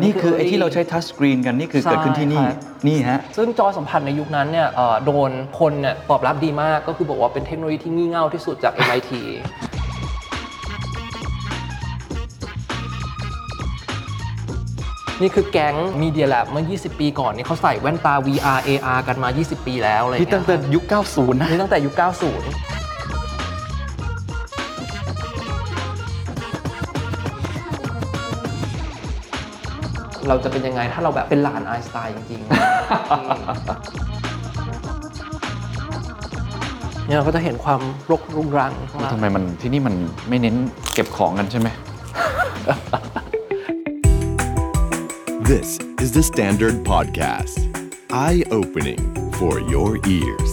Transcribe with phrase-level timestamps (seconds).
[0.00, 9.10] นี่คือไอ้ที่เราใช้ทัชสกรีนกันนี่คือเกิดขึ้นที่นี่ใช่ครับนี่ฮะซึ่งจอสัมผัสในยุคนั้นเนี่ยเอ่อโดนคนเนี่ยตอบรับดีมากก็คือบอกว่าเป็นเทคโนโลยีที่งี่เง่าที่สุดจาก MIT
[15.20, 21.94] นี่คือแก๊ง Media Lab เมื่อ 20 ปีก่อนนี่เขาใส่แว่นตา VR AR กันมา 20 ปีแล้วอะไรอย่างที่เงี้ตั้ยงแต่ยุค 90 นะนี่ตั้งแต่ยุค
[22.38, 22.71] 90
[30.28, 32.46] เราจะเป็นยังไงถ้าเราแบบเป็นหลานไอน์สไตน์จริงๆ
[37.06, 39.94] เนี่ยเราก็จะเห็นความรกรุงรังข้างล่างทำไมมันที่นี่มัน
[40.28, 40.56] ไม่เน้น
[40.94, 41.68] เก็บของกันใช่ไหม
[45.50, 45.68] This
[46.04, 47.56] is the Standard Podcast.
[48.26, 49.02] Eye opening
[49.38, 50.52] for your ears.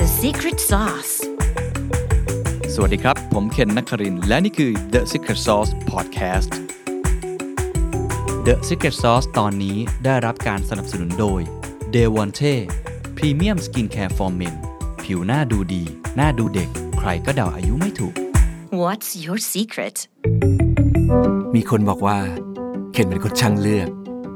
[0.00, 1.14] The secret sauce.
[2.74, 6.50] สวัสดีครับ ผมเคนนักครินทร์และนี่คือ The Secret Sauce Podcast
[8.50, 11.40] The Secret Sauce ตอนนี้ได้รับการสนับสนุนโดย
[11.94, 12.54] d e v o n t e
[13.16, 14.54] Premium Skincare for Men
[15.04, 15.82] ผิวหน้าดูดี
[16.16, 18.14] หน้าดูเด็ก ใครก็เดาอายุไม่ถูก
[18.82, 19.96] What's your secret?
[21.54, 22.18] มีคนบอกว่า
[22.92, 23.88] เคนเป็นคนช่างเลือก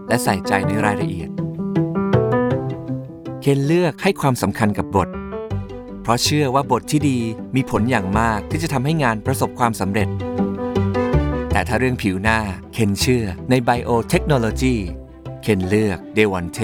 [0.08, 1.30] และใส่ใจในรายละเอียด
[3.40, 5.08] เคนเลือกให้ความสำคัญกับบท
[6.02, 7.18] เพราะเชื่อว่าบทที่ดี
[7.56, 10.08] มีผลอย่างมากที่จะทำให้งานประสบความสำเร็จ
[11.56, 12.38] แต่ถ้าเรื่องผิวหน้า
[12.72, 14.76] เคนเชื่อในไบโอเทคโนโลยี
[15.42, 16.58] เคนเลือกเดวันเท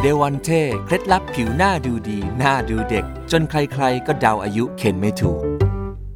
[0.00, 0.48] เดวันเท
[0.86, 5.40] เคล็ดลับผิวหน้าดูดี หน้าดูเด็ก จนใครๆ ก็เดาอายุเคนไม่ถูก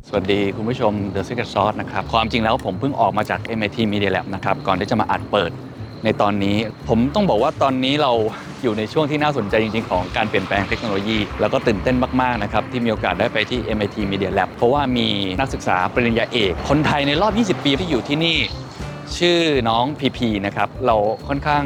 [0.08, 5.50] สวัสดี คุณผู้ชม The Secret Sauce นะครับ ความจริงแล้วผมเพิ่งออกมาจาก MIT Media Lab นะครับ ก่อนที่จะมาอัดเปิด
[6.04, 6.56] ในตอนนี้
[6.88, 8.12] ผมต้องบอกว่าตอนนี้เรา
[8.62, 15.06] อยู่ในช่วงที่น่าสนใจจริง ๆ ของการเปลี่ยนแปลงเทคโนโลยี แล้วก็ตื่นเต้นมากๆนะครับที่มีโอกาสได้ไปที่ MIT Media Lab เพราะว่ามี
[15.40, 18.38] นักศึกษาปริญญาเอก คนไทยในรอบ 20 ปีที่อยู่ที่นี่
[19.18, 19.38] ชื่อ
[19.68, 20.96] น้องพีพีนะครับเรา
[21.28, 21.62] ค่อนข้าง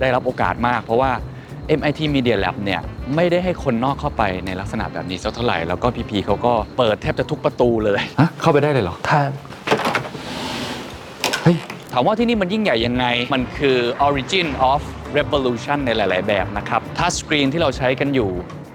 [0.00, 1.10] ได้รับโอกาสมาก เพราะว่า
[1.78, 2.80] MIT Media Lab เนี่ย
[3.14, 9.30] ไม่ได้ให้คนนอกเข้าไปในลักษณะแบบนี้สักเท่าไหร่ แล้วก็พีพีเขาก็เปิดแทบจะทุกประตูเลย ฮะเข้าไปได้เลยเหรอ ท่าน
[11.42, 11.56] เฮ้ย
[11.94, 14.80] ถามว่าที่นี่มันยิ่งใหญ่ยังไง มันคือ origin of
[15.18, 18.30] revolution ในหลาย ๆ แบบนะครับทัชสกรีนที่เราใช้กันอยู่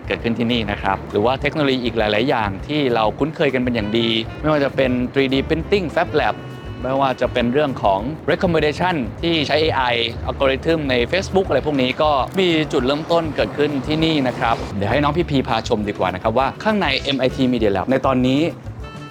[0.08, 4.10] เกิดขึ้นที่นี่นะครับ หรือว่าเทคโนโลยีอีกหลาย ๆ อย่างที่เราคุ้นเคยกันเป็นอย่างดี
[4.42, 6.36] ไม่ว่าจะเป็น 3D printing Fab Lab
[6.84, 8.00] ไม่ว่าจะเป็นเรื่องของ
[8.32, 9.96] recommendation ที่ใช้ AI
[10.26, 18.42] อัลกอริทึมใน Facebook อะไรพวกนี้ก็มีจุดเริ่มต้นเกิดขึ้นที่นี่นะครับ เดี๋ยวให้น้องพี่พีพาชมดีกว่านะครับว่าข้างใน MIT Media Lab ในตอนนี้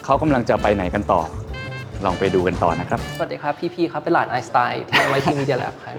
[0.04, 1.22] เขากำลังจะไปไหนกันต่อ
[2.04, 5.94] ลองไปดูกันต่อนะครับ สวัสดีครับ พี่พีครับ เป็นหลานไอน์สไตน์ที่ MIT Media Lab ครับ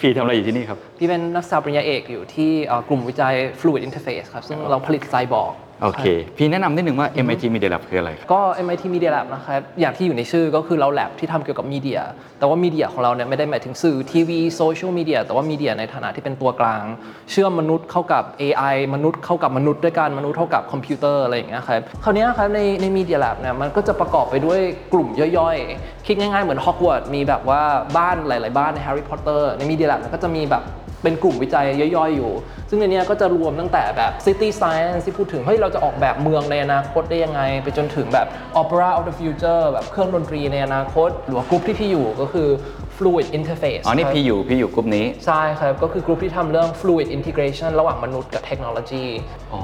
[0.00, 6.04] พี่ทำอะไรอยู่ที่นี่ครับ พี่เป็นนักศึกษาปริญญาเอกอยู่ที่เอ่อกลุ่มวิจัย Fluid Interface ครับ ซึ่งเราผลิตไซบอร์ก โอเค
[6.36, 12.00] พี่แนะนำนิดนึงว่า MIT Media Lab คืออะไรครับ ก็ MIT Media Lab นะครับ อย่างที่อยู่ในชื่อก็คือเรา lab ที่ทำเกี่ยวกับมีเดีย
[12.38, 16.82] แต่ว่ามีเดียของเราเนี่ยไม่ได้หมายถึงสื่อทีวีโซเชียลมีเดียแต่ว่ามีเดียในฐานะที่เป็นตัวกลาง
[17.30, 24.60] เชื่อมมนุษย์เข้ากับ AI มนุษย์เข้ากับมนุษย์ด้วยกัน มนุษย์เข้ากับคอมพิวเตอร์อะไรอย่างเงี้ยครับ คราวเนี้ยครับในใน Media Lab เนี่ยมันก็จะประกอบไปด้วย
[24.92, 25.08] กลุ่ม
[25.38, 27.62] ย่อยๆ คิดง่ายๆเหมือนฮอกวอตส์มีแบบว่า
[27.96, 30.64] บ้านหลาย ๆ บ้านใน Harry Potter ใน Media Lab มันก็จะมีแบบ
[31.04, 31.66] เป็นกลุ่มวิจัย
[31.96, 32.32] ย่อยๆอยู่
[32.68, 38.26] ซึ่งในนี้ก็จะรวมตั้งแต่แบบ City Science ที่พูดถึงเฮ้ยเราจะออกแบบเมืองในอนาคตได้ยังไง ไปจนถึงแบบ
[38.60, 42.48] Opera of the Future แบบเครื่องดนตรีในอนาคต หรือว่ากลุ่มที่พี่อยู่ก็คือ
[42.96, 49.04] Fluid Interface อ๋อ นี่ครับพี่อยู่พี่อยู่กลุ่มนี้ ใช่ครับ ก็คือกลุ่มที่ทำเรื่อง Fluid Integration ระหว่างมนุษย์กับเทคโนโลยี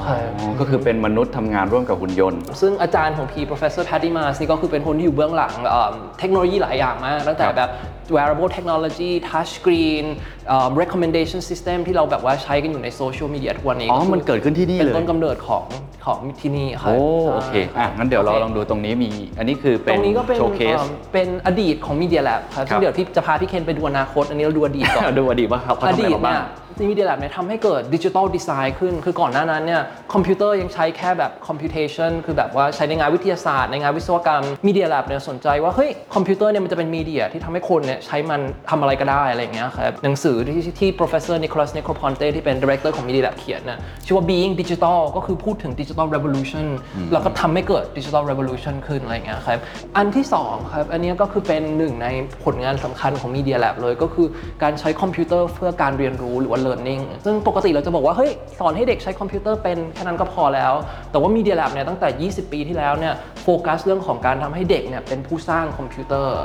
[0.06, 0.18] ครับ
[0.60, 7.70] ก็คือเป็นมนุษย์ทำงานร่วมกับหุ่นยนต์ ซึ่งอาจารย์ของพี่ professor Patty Mars นี่ก็คือเป็นคนที่อยู่เบื้องหลังเอิ่มเทคโนโลยีหลายอย่างมาก ตั้งแต่แบบ
[8.16, 10.04] wearable technology touch screen
[10.48, 15.66] เอิ่ม recommendation system ที่เราแบบว่าใช้กันอยู่ในโซเชียลมีเดียทุกวันนี้ อ๋อคืมันเกิดขึ้นที่นี่เป็นเลยต้นกำเนิดของ
[16.06, 16.98] ของที่นี่ครับโอ้
[17.34, 26.44] โอเค อะ งั้นเดี๋ยวเราลองดูตรงนี้มี อันนี้คือเป็ตนรงนี้ก็เป็นโชว์เคสเอิ่มเป็นอดีตของ Media Lab ครับครัซึ่บงเดี๋ยวที่จะพาพี่เคนไปดูอนาคต อันนี้เราดูอดีตก่อน ดูอดีตว่าเขาเขาอทำอะไรดีตมาบ้าเนี่ง
[26.84, 29.82] ย Media Lab เนี่ยทำให้เกิด digital design ขึ้น คือก่อนหน้านั้นเนี่ย
[30.12, 38.40] คอมพิวเตอร์ยังใช้แค่แบบ computation คือแบบว่าใช้ในงานวิทยาศาสตร์ในงานวิศวกรรม Media Lab เนี่ยสนใจว่าเฮ้ยคอมพิวเตอร์เนี่ยมันจะเป็นมีเดียที่ทำให้คนเนี่ยใช้มัน
[38.70, 46.66] ทำอะไรก็ได้อะไรอย่างเงี้ยครับหนังสือที่ที่ professor Nicholas Negroponte ที่เป็น director ของ Media Lab เขียนน่ะชื่อว่า being digital ก็คือพูดถึง digital revolution
[47.12, 49.58] แล้วก็ทำให้เกิด digital revolution ขึ้นอะไรอย่างเงี้ยครับ
[49.96, 52.06] อันที่สองครับอันเนี้ยก็คือเป็นหนึ่งใน
[52.44, 54.26] ผลงานสำคัญของ Media Lab เลยก็คือ
[54.62, 60.72] การใช้คอมพิวเตอร์เพื่อการเรียนรู้หรือว่า learning ซึ่งปกติเราจะบอกว่าเฮ้ยสอนให้เด็กใช้คอมพิวเตอร์เป็นแค่นั้นก็พอแล้ว
[61.10, 66.38] แต่ว่า Media Lab เนี่ยตั้งแต่ 20 ปีที่แล้วเนี่ยโฟกัสเรื่องของการทำให้เด็กเนี่ยเป็นผู้สร้างคอมพิวเตอร์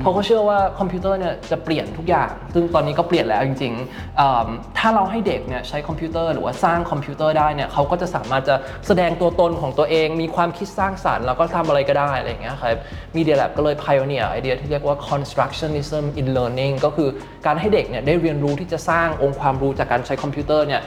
[0.00, 4.48] เพราะเขาเชื่อว่าคอมพิวเตอร์เนี่ยจะเปลี่ยนทุกอย่าง ซึ่งตอนนี้ก็เปลี่ยนแล้วจริงๆอ่า
[4.78, 12.76] ถ้าเราให้เด็กเนี่ยใช้คอมพิวเตอร์หรือว่าสร้างคอมพิวเตอร์ได้เนี่ยเขาก็จะสามารถจะแสดงตัวตนของตัวเอง มีความคิดสร้างสรรค์แล้วก็ทำอะไรก็ได้อะไรอย่างเงี้ยครับ
[13.16, 17.08] Media Lab ก็เลย pioneer ไอเดียที่เรียกว่า constructionism in learning ก็คือ
[17.46, 20.80] การให้เด็กเนี่ยได้เรียนรู้ที่จะสร้างองค์ความรู้จากการใช้คอมพิวเตอร์เนี่ย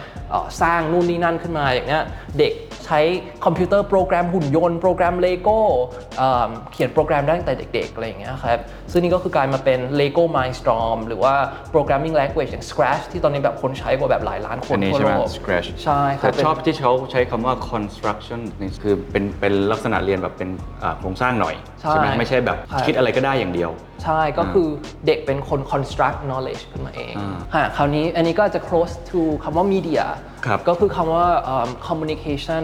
[0.61, 2.03] สร้างนู่นนี่นั่นขึ้นมาอย่างเงี้ย
[2.39, 2.53] เด็ก
[2.89, 3.01] ใช้
[3.45, 5.59] คอมพิวเตอร์โปรแกรมหุ่นยนต์โปรแกรมเลโก้
[6.73, 8.59] เขียนโปรแกรมได้ตั้งแต่เด็กๆอะไรอย่างเงี้ยครับ
[8.91, 11.33] ซึ่งนี่ก็คือกลายมาเป็น Lego Mindstorm หรือว่า
[11.73, 20.49] programming language อย่าง Scratch ที่ตอนนี้แบบคนใช้กว่าแบบหลายล้านคนอันนี้ทั่วใช่ไหม scratch ใช่ครัแต่เป็นชอบที่เขาใช้คำว่า construction นี่คือเป็นเป็นลักษณะเรียนแบบเป็น
[20.83, 23.71] อ่าโครงสร้างหน่อยใช่ไหมไม่ใช่แบบครับคิดอะไรก็ได้อย่างเดียว
[24.03, 24.67] ใช่ก็คือ
[25.05, 30.03] เด็กเป็นคน construct knowledge ขึ้นมาเองอ่าฮะคราวนี้อันนี้ก็จะ close to คำว่า media
[30.45, 32.63] ครับก็คือคำว่าเอิ่ม communication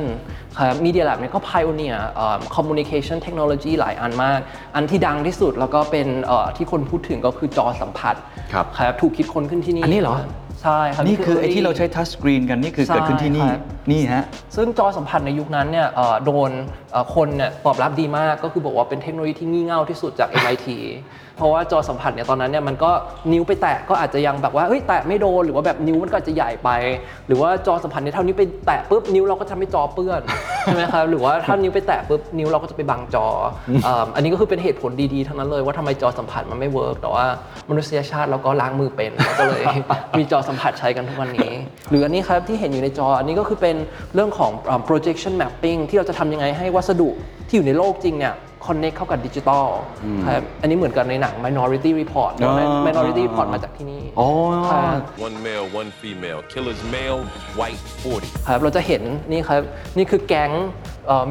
[0.57, 4.39] ครับ media lab เนี่ยก็ pioneer เอิ่ม communication technology หลายอันมาก
[4.75, 8.15] อันที่ดังที่สุดแล้วก็เป็นเอ่อที่คนพูดถึงก็คือจอสัมผัส
[8.53, 10.15] ครับ ครับถูกคิดค้นขึ้นที่นี่อันนี้เหรอ
[10.63, 13.61] ใช่ครับนี่คือไอ้ที่เราใช้ทัชสกรีนกันนี่คือเกิดขึ้นที่นี่ใช่ครับ
[13.91, 14.23] นี่ฮะ
[14.55, 16.51] ซึ่งจอสัมผัสในยุคนั้นเนี่ยเอ่อโดน
[16.91, 20.67] เอ่อคนเนี่ยตอบรับดีมากก็คือบอกว่าเป็นเทคโนโลยีที่งี่เง่าที่สุดจาก MIT
[21.37, 22.91] เพราะว่าจอสัมผัสเนี่ยตอนนั้นเนี่ยมันก็
[23.31, 26.69] นิ้วไปแตะก็อาจจะยังแบบว่าเฮ้ยแตะไม่โดนหรือว่าแบบนิ้วมันก็อาจจะใหญ่ไป
[27.27, 30.21] หรือว่าจอสัมผัสเนี่ยถ้านิ้วไปแตะปุ๊บนิ้วเราก็จะไม่จอเปื้อน
[30.63, 33.25] ใช่ไหมครับหรือว่าถ้านิ้วไปแตะปุ๊บนิ้วเราก็จะไปบังจอ
[33.83, 37.25] เอิ่มอันนี้ก็คือเป็นเหตุผลดีๆทั้งนั้นเลยว่าทำไมจอสัมผัสมันไม่เวิร์กแต่ว่า
[37.69, 39.61] มนุษยชาติเราก็ล้างมือเป็นเราก็เลย
[40.17, 41.53] มีจอสัมผัสใช้กันทุกวันนี้
[41.89, 43.75] หรืออันนี้ครับที่เห็นอยู่ในจอ อันนี้ก็คือเป็น
[44.13, 44.51] เรื่องของ
[44.87, 47.09] projection mapping ที่เราจะทำยังไงให้วัสดุ
[47.47, 48.33] ที่อยู่ในโลกจริงเนี่ย
[48.67, 49.67] connect เข้ากับดิจิตอล
[50.27, 52.53] ครับอันนี้เหมือนกันในหนัง minority report อ๋อ
[52.87, 54.27] minority report มาจากที่นี่อ๋อ
[54.71, 56.39] ครับ One male, one female.
[56.53, 57.19] Killers male,
[57.59, 57.81] white
[58.15, 58.47] 40.
[58.47, 59.01] ครับเราจะเห็น
[59.31, 59.61] นี่ครับ
[59.97, 60.51] นี่คือแก๊ง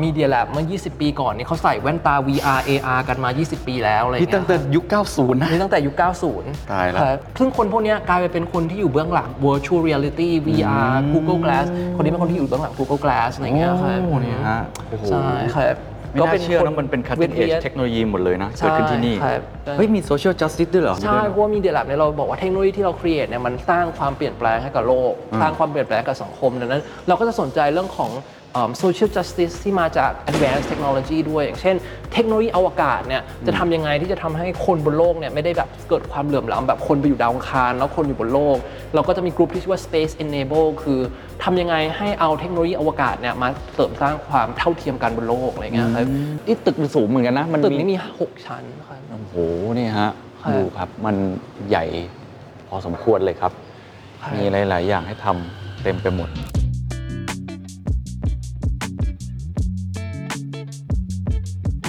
[0.03, 5.95] มีเดียแลบเมื่อ 20 ปีก่อนนี่เขาใส่แว่นตา VR AR กันมา 20 ปีแล้วอะไรอย่างนี่เงี้ยตั้งแต่ยุค 90 นะ นี่ตั้งแต่ยุค
[6.33, 11.67] 90ตายแล้วครับซึ่งคนพวกเนี้ยกลายไปเป็นคนที่อยู่เบื้องหลัง virtual reality VR Google Glass
[11.97, 14.61] คนนี้เป็นคนที่อยู่เบื้องหลัง Google Glass อะไรอย่างเงี้ยครับโอ้นี่ฮะ
[14.91, 15.27] โอ้โห ใช่
[15.57, 15.77] ครับ
[16.15, 19.43] ไม่น่าเชื่อนะมันเป็น cutting edge เทคโนโลยีหมดเลยนะใช่เกิดขึ้นที่นี่ครับ
[19.77, 28.44] เฮ้ยมี social justice ด้วยเหรอใช่เพราะว่ามีเดียแลบเนี่ยเราบอกว่าเทคโนโลยีที่เรา create เนี่ยมันสร้างความเปลี่ยนแปลงให้กับโลก สร้างความเปลี่ยนแปลงให้กับสังคมดังนั้น เราก็จะสนใจเรื่องของเอิ่ม
[28.83, 31.77] social justice ที่มาจาก advanced technology ด้วย อย่างเช่น
[32.13, 38.57] เทคโนโลยีอวกาศเนี่ยจะทำยังไงที่จะทำให้คนบนโลกเนี่ยไม่ได้แบบเกิดความเหลื่อมล้ำแบบคนไปอยู่ดาวอังคาร แล้วคนอยู่บนโลก
[38.95, 41.01] เราก็จะมีกลุ่มที่ชื่อว่า space enable คือ
[41.45, 46.07] ทำยังไงให้เอาเทคโนโลยีอวกาศเนี่ยมาเสริมสร้างความเท่าเทียมกันบนโลกอะไรเงี้ยครับ
[46.47, 49.35] นี่ตึกมันสูงเหมือนกันนะ มันตึกนี้มีหกชั้นครับโอ้โห
[49.79, 50.11] นี่ฮะ
[50.43, 51.17] ครับดูครับมัน
[51.69, 51.85] ใหญ่
[52.69, 53.53] พอสมควรเลยครับ
[54.23, 56.31] ครับ มีหลาย ๆ อย่างให้ทำเต็มไปหมด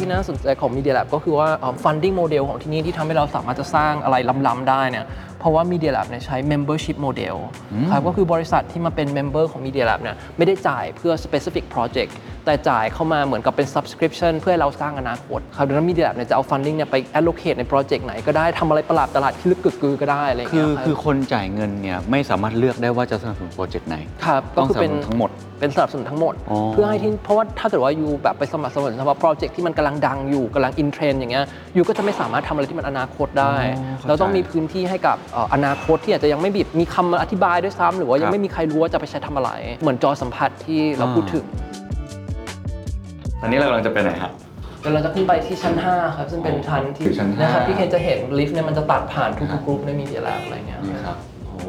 [0.05, 1.47] ที่น่าสนใจของ Media Lab ก็คือว่า
[1.83, 4.15] funding model ของที่นี่ที่ทำให้เราสามารถจะสร้างอะไร
[4.47, 5.05] ล้ำๆได้เนี่ย
[5.45, 7.35] ราะว่า Media Lab เนี่ยใช้ membership model
[7.91, 12.11] ครับก็คือบริษัทที่มาเป็น member ของ Media Lab เนี่ยไม่ได้จ่ายเพื่อ specific project
[12.45, 26.57] แต่จ่ายเข้ามาเหมือนกับเป็น subscription เพื่อให้เราสร้างอนาคตครับดังนั้น Media Lab เนี่ยจะเอา funding เนี่ยไป allocate ใน project ไหนก็ได้ทำอะไรประหลาดตลาดที่ลึกกึกกือก็ได้อะไรอย่างคืเงี้อยรับคือคนจ่ายเงินเนี่ยไม่สามารถเลือกได้ว่าจะสนับสนุนโปรเจกต์ไหน ครับต้ก็องคือเป็นสนับสนุนทั้งหมด เป็นสนับสนุนทั้งหมด อ๋อ
[26.73, 31.45] เพื่อให้ที่เพราะว่าถ้าเกิดว่า you แบบไปสมัครสมัครเฉพาะโปรเจกต์ที่มันกำลังดังอยู่กำลังอินเทรนด์อย่างเงี้ย
[31.75, 33.55] you ก็จะไม่สามารถทำอะไรที่มันอนาคตได้
[34.07, 39.51] เราต้องมีพื้นที่ให้กับเอ่ออนาคตที่อาจจะยังไม่บีบมีคำมาอธิบายด้วยซ้ำหรือว่ายังไม่มีใครรู้ว่าจะไปใช้ทำอะไร
[39.81, 41.45] เหมือนจอสัมผัสที่เราพูดถึง
[43.41, 44.31] ตอนนี้เรากำลังจะไปไหนฮะ
[44.81, 51.59] เดี๋ยวเราจะขึ้นไปที่ชั้น 5 ครับซึ่งเป็นชั้นที่คือชั้นห้านะครับที่เคนจะเห็นลิฟต์เนี่ยมันจะตัดผ่านทุกๆกรุ๊ปใน Media Lab อะไรเงี้ย นี่ครับ โอ้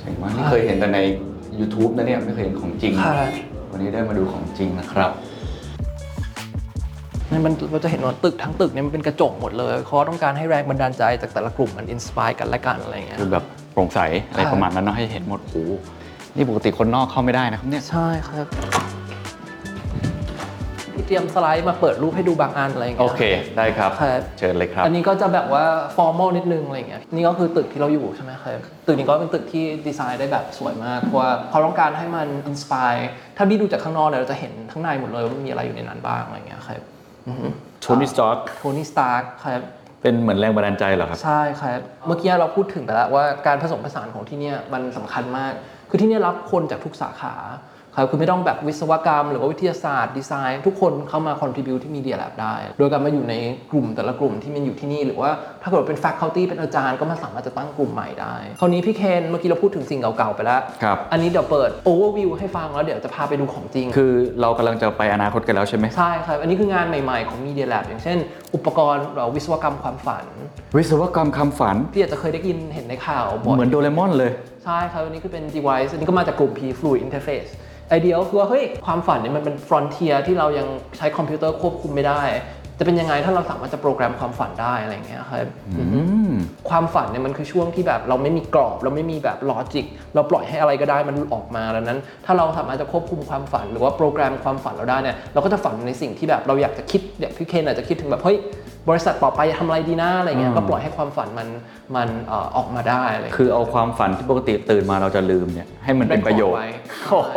[0.00, 0.98] เจ๋งมากนี่เคยเห็นแต่ใน
[1.58, 3.14] YouTube นะเนี่ย ไม่เคยเห็นของจริง ค่ะ
[3.70, 5.10] วันนี้ได้มาดูของจริงนะครับ
[7.32, 13.98] นี่มันเราจะเห็นว่าตึกทั้งตึกเนี่ยมันเป็นกระจกหมดเลยเขาต้องการให้แรงบันดาลใจจากแต่ละกลุ่มมัน inspire กันและกันอะไรเงี้ยคือแบบโปร่งใส
[14.28, 15.56] อะไรครับประมาณนั้นเนาะให้เห็นหมดโอ้โห
[16.36, 18.46] นี่ปกติคนนอกเข้าไม่ได้นะครับเนี่ยใช่ครับ
[20.94, 23.22] พี่เตรียมสไลด์มาเปิดรูปให้ดูบางอันอะไรอย่างเงี้ยโอเค
[23.56, 25.64] ได้ครับครับเชิญเลยครับ อันนี้ก็จะแบบว่า
[25.96, 32.92] formal นิดนึงอะไรอย่างเงี้ยนี่ก็คือตึกที่เราอยู่ใช่ไหมครับตึกนี้ก็เป็นตึกที่ดีไซน์ได้แบบสวยมากเพราะว่าเขาต้องการให้มัน inspire
[33.36, 36.80] ถ้าพี่ดูจากข้างนอกเนี่ยเราจะเห็นข้างในหมดเลยว่ามันมีอะไรอยู่ในนั้นบ้างอะไรอย่างเงี้ยครับ
[37.80, 39.62] โทนี่สตาร์คโทนี่สตาร์คครับ
[40.02, 45.52] เป็นเหมือนแรงบันดาลใจเหรอครับ ใช่ครับ เมื่อกี้เราพูดถึงไปแล้วว่าการผสมผสานของที่เนี่ยมันสำคัญมาก
[45.88, 47.34] คือที่เนี่ยรับคนจากทุกสาขา
[47.96, 53.34] ครับคือไม่ต้องแบบวิศวกรรม หรือว่าวิทยาศาสตร์ดีไซน์ ทุกคนเข้ามา contribute ที่ Media Lab ได้ โดยการมาอยู่ใน
[53.72, 55.30] กลุ่มแต่ละกลุ่มที่มันอยู่ที่นี่ หรือว่า
[55.62, 68.18] ถ้าเกิดเป็น faculty เป็นอาจารย์ก็มาสามารถจะตั้งกลุ่มใหม่ได้ คราวนี้พี่เคนเมื่อกี้เราพูดถึงสิ่งเก่าๆไปแล้ว ครับ อันนี้เดี๋ยวเปิด overview ให้ฟังแล้วเดี๋ยวจะพาไปดูของจริง คือเรากำลังจะไปอนาคตกันแล้วใช่ไหม ใช่ครับ อันนี้คืองานใหม่ๆของ Media Lab อย่างเช่น
[68.54, 70.24] อุปกรณ์เอ่อวิศวกรรมความฝัน
[70.76, 74.32] วิศวกรรมคำฝันพี่อาจจะเคยได้ยินเห็นในข่าวบ่อยเหมือนโดเรมอนเลย
[74.64, 77.50] ใช่ครับอันนี้คือเป็น device อันนี้ก็มาจากกลุ่ม P Fluid Interface
[77.88, 82.22] ไอเดียก็คือว่าเฮ้ยความฝันเนี่ยมันเป็น frontier ที่เรายังใช้คอมพิวเตอร์ควบคุมไม่ได้
[82.78, 85.46] จะเป็นยังไงถ้าเราสามารถจะโปรแกรมความฝันได้อะไรอย่างเงี้ยครับ
[86.70, 98.38] ความฝันเนี่ยมันคือช่วงที่แบบเราไม่มีกรอบ เราไม่มีแบบ logic เราปล่อยให้อะไรก็ได้มันออกมาดังนั้น ถ้าเราสามารถจะควบคุมความฝัน หรือว่าโปรแกรมความฝันเราได้เนี่ยเราก็จะฝันในสิ่งที่แบบเราอยากจะคิดอย่างพี่เคนอาจจะคิดถึงแบบเฮ้ย
[98.88, 101.48] บริษัทต่อไปจะทำอะไรดีนะอะไรเงี้ยก็ปล่อยให้ความฝันมัน
[101.96, 106.70] มันเอ่อออกมาได้อะไรเงี้ยคือเอาความฝันที่ปกติตื่นมาเราจะลืมเนี่ยให้มันเป็นประโยชน์ไว้
[107.08, 107.36] โอ้โห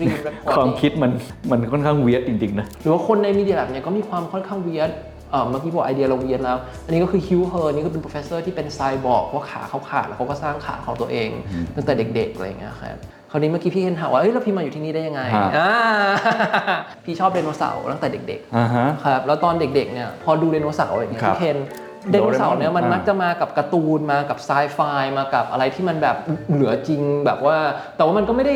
[0.00, 1.10] รีบ record ความคิดมัน
[1.50, 4.90] มันค่อนข้าง weird จริงๆนะหรือว่าคนใน Media Lab เนี่ยก็มีความค่อนข้าง weird
[5.30, 11.28] เอ่อเมื่อกี้บอกไอเดียเรา weird แล้ว อันนี้ก็คือ Hugh Herr นี่ก็เป็น professor ที่เป็นไซบอร์กว่าขาเขาขาดแล้วเขาก็สร้างขาของตัวเอง
[11.74, 12.98] ตั้งแต่เด็กๆอะไรอย่างเงี้ยครับ
[13.30, 15.70] คราวนี้เมื่อกี้พี่เห็นถามว่าเอ้ยแล้วพี่มาอยู่ที่นี่ได้ยังไงฮะ อ่า
[17.04, 21.58] พี่ชอบไดโนเสาร์ตั้งแต่เด็กอ่าฮะ ๆ ครับ แล้วตอนเด็กๆเนี่ยพอดูไดโนเสาร์อย่างเงี้ยครับพี่เคน
[22.10, 24.78] ไดโนเสาร์เนี่ยมันอ่ามั มักจะมากับการ์ตูนมากับไซไฟ
[25.18, 26.16] มากับอะไรที่มันแบบ
[26.54, 27.56] เหนือจริงแบบว่า
[27.96, 28.54] แต่ว่ามันก็ไม่ได้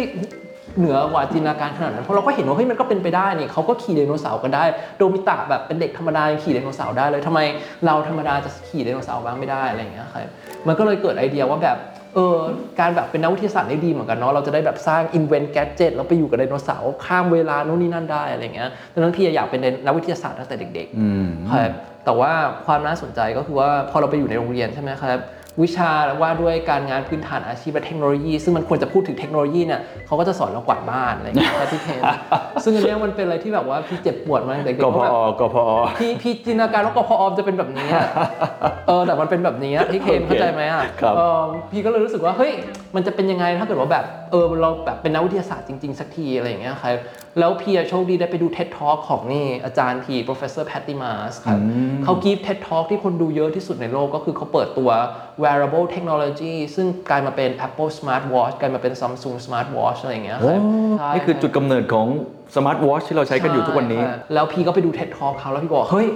[0.79, 4.65] เหนือกว่าจินตนาการขนาดนั้นเพราะเราก็เห็นว่าเฮ้ยมันก็เป็นไปได้นี่เขาก็ขี่ไดโนเสาร์กันได้
[4.99, 7.41] โดมิตะแบบเป็นเด็กธรรมดายังขี่ไดโนเสาร์ได้เลยทำไม
[7.87, 10.27] เราธรรมดาจะขี่ไดโนเสาร์บ้างไม่ได้อะไรอย่างเงี้ยครับ
[10.67, 11.77] มันก็เลยเกิดไอเดียว่าแบบ
[12.15, 12.39] เออ
[12.81, 21.71] การแบบเป็นนักวิทยาศาสตร์ได้ดีเหมือนกันเนาะเราจะได้แบบสร้าง invent gadget แล้วไปอยู่กับไดโนเสาร์ข้ามเวลาโน่นนี่นั่นได้อะไรอย่างเงี้ยดังนั้นพี่อยากเป็นนักวิทยาศาสตร์ตั้งแต่เด็กๆอืมครับ
[22.05, 22.33] แต่ว่า
[22.67, 25.19] ความน่าสนใจก็คือว่าพอเราไปอยู่ในโรงเรียนใช่ไหมครับ
[25.63, 25.91] วิชา
[26.23, 32.03] ว่าด้วยการงานพื้นฐานอาชีพและเทคโนโลยี ซึ่งมันควรจะพูดถึงเทคโนโลยีเนี่ยเขาก็จะสอนเรากวาดบ้านอะไรอย่างเงี้ยครับพี่เคน
[32.65, 35.65] ซึ่งอันเนี้ยมันเป็นอะไรที่แบบว่าพี่เจ็บปวดมาตั้งแต่เด็กกๆพว่าแบบอกพอ
[35.99, 38.07] พี่พี่จินตนาการว่ากพอจะเป็นแบบนี้อะ
[38.89, 41.41] เออแต่มันเป็นแบบนี้อะพี่เคนโอเคเข้าใจไหมอะครับเออ
[41.71, 42.53] พี่ก็เลยรู้สึกว่าเฮ้ย
[42.95, 46.95] มันจะเป็นยังไงถ้าเกิดว่าแบบเออเราแบบเป็นนักวิทยาศาสตร์จริงๆสักทีอะไรอย่างเงี้ยครับ
[47.39, 51.59] แล้วพี่อะโชคดีได้ไปดู TED Talk ของนี่อาจารย์พี่ professor Patty Mars ครับ
[52.05, 54.91] เขากีฟ TED Talk ที่คนดูเยอะที่สุดในโลกก็คือเขาเปิดตัว
[55.43, 60.61] wearable technology ซึ่งกลายมาเป็น Apple Smart Watch กลายมาเป็น Samsung Smart Watch อะไรอย่างเงี้ยครับ
[60.99, 62.07] ใช่นี่คือจุดกำเนิดของ
[62.57, 66.07] สมาร์ทวอชที่เราใช้กันอยู่ทุกวันนี้ใช่ค่ะแล้วพี่ก็ไปดู TED Talk เขาแล้วพี่บอกเฮ้ย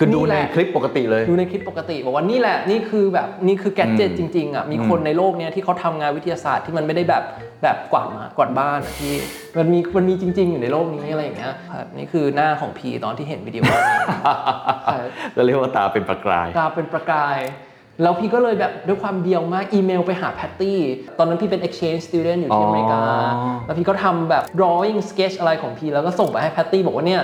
[0.00, 7.22] คือดูในแหละคลิปปกติเลย ดูในคลิปปกติบอกว่านี่แหละนี่คือแบบนี่คือแกดเจิตจริงๆอะมีคนในโลกเนี้ยที่เขาทำงานวิทยาศาสตร์ที่มันไม่ได้แบบ
[7.62, 9.14] แบบกวาดมากวาดบ้านอะที่
[9.58, 17.38] มันมีมันมีจริง ๆ อยู่ในโลกนี้อะไรอย่างเงี้ยครับนี่คือหน้าของพีตอนที่เห็นวิดีโอนี้ครับเราเรียกว่าตาเป็นประกายตาเป็นประกาย
[18.02, 20.78] แล้วพี่ก็เลยแบบด้วยความเดียวมากอีเมลไปหาแพตตี้
[21.18, 23.02] ตอนนั้นพี่เป็น exchange student อยู่ที่อ๋ออเมริกา
[23.66, 27.22] แล้วพี่ก็ทำแบบ drawing sketch อะไรของพี่แล้วก็ส่งไปให้แพตตี้บอกว่าเนี่ย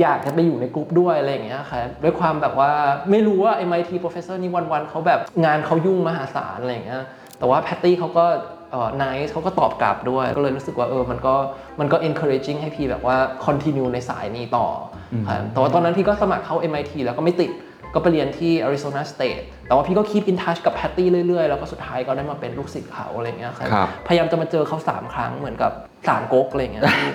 [0.00, 2.70] อยากจะไปอยู่ในกลุ่มด้วยอะไรอย่างเงี้ยครับด้วยความแบบว่า
[3.10, 7.02] ไม่รู้ว่า MIT professor นี่วันๆเขาแบบงานเขายุ่งมหาศาลอะไรอย่างเงี้ย
[7.38, 8.26] แต่ว่าแพตตี้เขาก็
[8.70, 11.34] เอ่อ nice เขาก็ตอบกลับด้วย ก็เลยรู้สึกว่าเออมันก็
[11.80, 14.66] มันก็ encouraging ให้พี่แบบว่า continue ในสายนี้ต่อ
[15.12, 17.50] อครับแต่ว่าตอนนั้นพี่ก็สมัครเข้า MIT แล้วก็ไม่ติด
[17.94, 25.72] ก็ไปเรียนที่ Arizona State แต่ว่าพี่ก็ keep in touch กับแพตตี้เรื่อยๆ แล้วก็สุดท้ายก็ได้มาเป็นลูกศิษย์เขาอะไรเงี้ยครับครับพยายามจะมาเจอเขา 3 ครั้งเหมือนกับ
[26.08, 27.10] สามก๊กอะไรเงี้ยพี่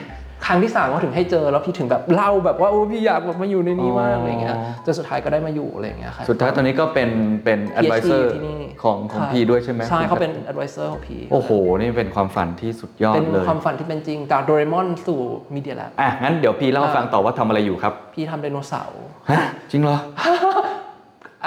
[0.46, 4.56] ครั้งที่สามก็ถึงให้เจอแล้วพี่ถึงแบบเล่าแบบว่าโอ้พี่อยากแบบมาอยู่ในนี้มากอะไรเงี้ย
[4.86, 7.10] จนสุดท้ายก็ได้มาอยู่อะไรเงี้ยครับสุดท้ายตอนนี้ก็เป็น
[7.44, 15.20] เป็น PhD advisor ที่นี่ของของใช่พีด้วยใช่ไหมใช่เขาเป็น advisor ของพี่โอ้โห นี่เป็นความฝันที่สุดยอดเป็นเลยความฝันที่เป็นจริงจากโดราเอมอนสู่
[15.56, 19.40] Media Lab อะงั้นเดี๋ยวพี่เล่าให้ฟังต่อว่าทำอะไรอยู่ครับ พี่ทำไดโนเสาร์ฮะ
[19.72, 19.98] จริงเหรอ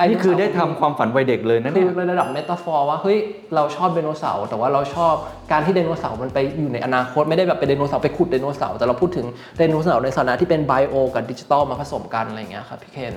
[0.09, 3.19] นี่คือได้ทำความฝันวัยเด็กเลยนะคืเนี่อยในระดับ metaphor ว่าเฮ้ย
[3.55, 5.15] เราชอบไดโนเสาร์แต่ว่าเราชอบ
[5.53, 9.27] การที่ไดโนเสาร์มันไปอยู่ในอนาคตไม่ได้แบบเป็นไดโนเสาร์ไปขุดไดโนเสาร์แต่เราพูดถึง
[9.59, 13.15] ไดโนเสาร์ในฐานะที่เป็น bio กับดิจิตอลมาผสมกันอะไรอย่างเงี้ยครับพี่เคน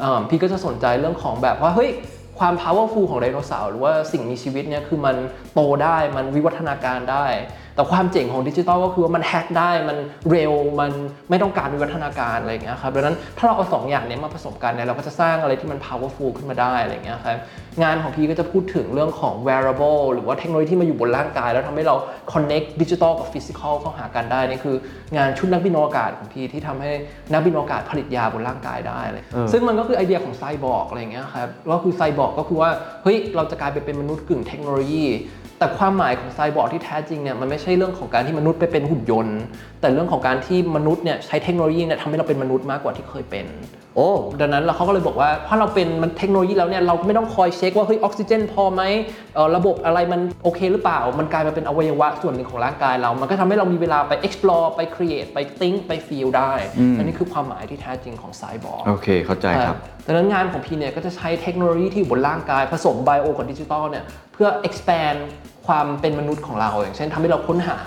[0.00, 1.90] เอิ่มพี่ก็จะสนใจเรื่องของแบบว่าเฮ้ย
[2.38, 5.16] ความ powerful ของไดโนเสาร์หรือว่าสิ่งมีชีวิตเนี่ยคือมัน
[5.54, 7.26] โตได้มันวิวัฒนาการได้
[7.74, 9.98] แต่ความเจ๋งของดิจิตอลก็คือว่ามันแฮกได้มัน
[10.30, 10.92] เร็วมัน
[11.30, 17.38] ไม่ต้องการวิวัฒนาการอะไรอย่างเงี้ยครับดังนั้นถ้าเราเอาสองอย่างเนี้มาผสมกันเนี่ยเราก็จะสร้างอะไรที่มัน powerful ขึ้นมาได้อะไรอย่างเงี้ยครับ
[17.82, 21.96] งานของพี่ก็จะพูดถึงเรื่องของ wearable หรือว่าเทคโนโลยีที่มาอยู่บนร่างกาย แล้วทำให้เรา
[22.32, 24.76] connect digital กับ physical เข้าหากันได้นี่คือ
[25.16, 26.90] งานชุดนักบินอวกาศของพี่ที่ทำให้
[27.32, 32.70] นักบินอวกาศผลิตยาบนร่างกายได้เลยเออซึ่งมันก็คือไอเดียของไซบอร์กอะไรอย่างเงี้ยครับก็คือไซบอร์กก็คือว่า
[33.02, 35.04] เฮ้ยเราจะกลายไปเป็นมนุษย์กึ่งเทคโนโลยี
[35.62, 39.38] แต่ความหมายของไซบอร์กที่แท้จริงเนี่ยมันไม่ใช่เรื่องของการที่มนุษย์ไปเป็นหุ่นยนต์
[39.80, 43.46] แต่เรื่องของการที่มนุษย์เนี่ยใช้เทคโนโลยีเนี่ยทำให้เราเป็นมนุษย์มากกว่าที่เคยเป็น
[43.96, 44.08] โอ้
[44.40, 48.82] ดังนั้นเราเขาก็เลยบอกว่าเพราะเราเป็นมันเทคโนโลยีแล้วเนี่ยเราไม่ต้องคอยเช็คว่าเฮ้ยออกซิเจนพอไหม
[49.34, 56.52] เอ่อระบบอะไรมันโอเคหรือเปล่า มันกลายมาเป็นอวัยวะส่วนหนึ่งของร่างกายเรา มันก็ทำให้เรามีเวลาไป explore ไป create ไป think ไป feel ได้
[56.98, 65.18] อันนี้คือความหมายที่แท้จริงของไซบอร์โอเคเข้าใจครับ ดังนั้นงานของพี่เนี่ยก็จะใช้เทคโนโลยีที่อยู่บนร่างกายผสมไบโอกับดิจิตอลเนี่ยเพื่อ expand
[65.66, 67.78] ความเป็นมนุษย์ของเรา อย่างเช่นทำให้เราค้นหา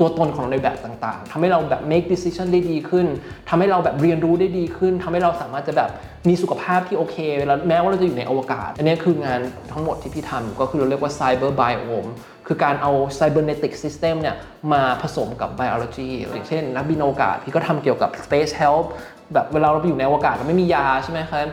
[0.00, 3.06] ตัวตนของเราในแบบต่างๆทำให้เราแบบ make decision ได้ดีขึ้น
[3.48, 5.90] ทำให้เราแบบเรียนรู้ได้ดีขึ้นทำให้เราสามารถจะแบบ
[6.28, 9.40] มีสุขภาพที่โอเคแล้วแม้ว่าเราจะอยู่ในอวกาศ อันนี้คืองาน
[9.72, 12.10] ทั้งหมดที่พี่ทำก็คือเราเรียกว่า cyber biome
[12.46, 14.36] คือการเอา cybernetic system เนี่ย
[14.72, 18.86] มาผสมกับ biology อย่างเช่น นักบินอวกาศ พี่ก็ทำเกี่ยวกับ space health
[19.34, 21.46] แบบเวลาเราไปอยู่ในอวกาศเราไม่มียาใช่ไหมครับ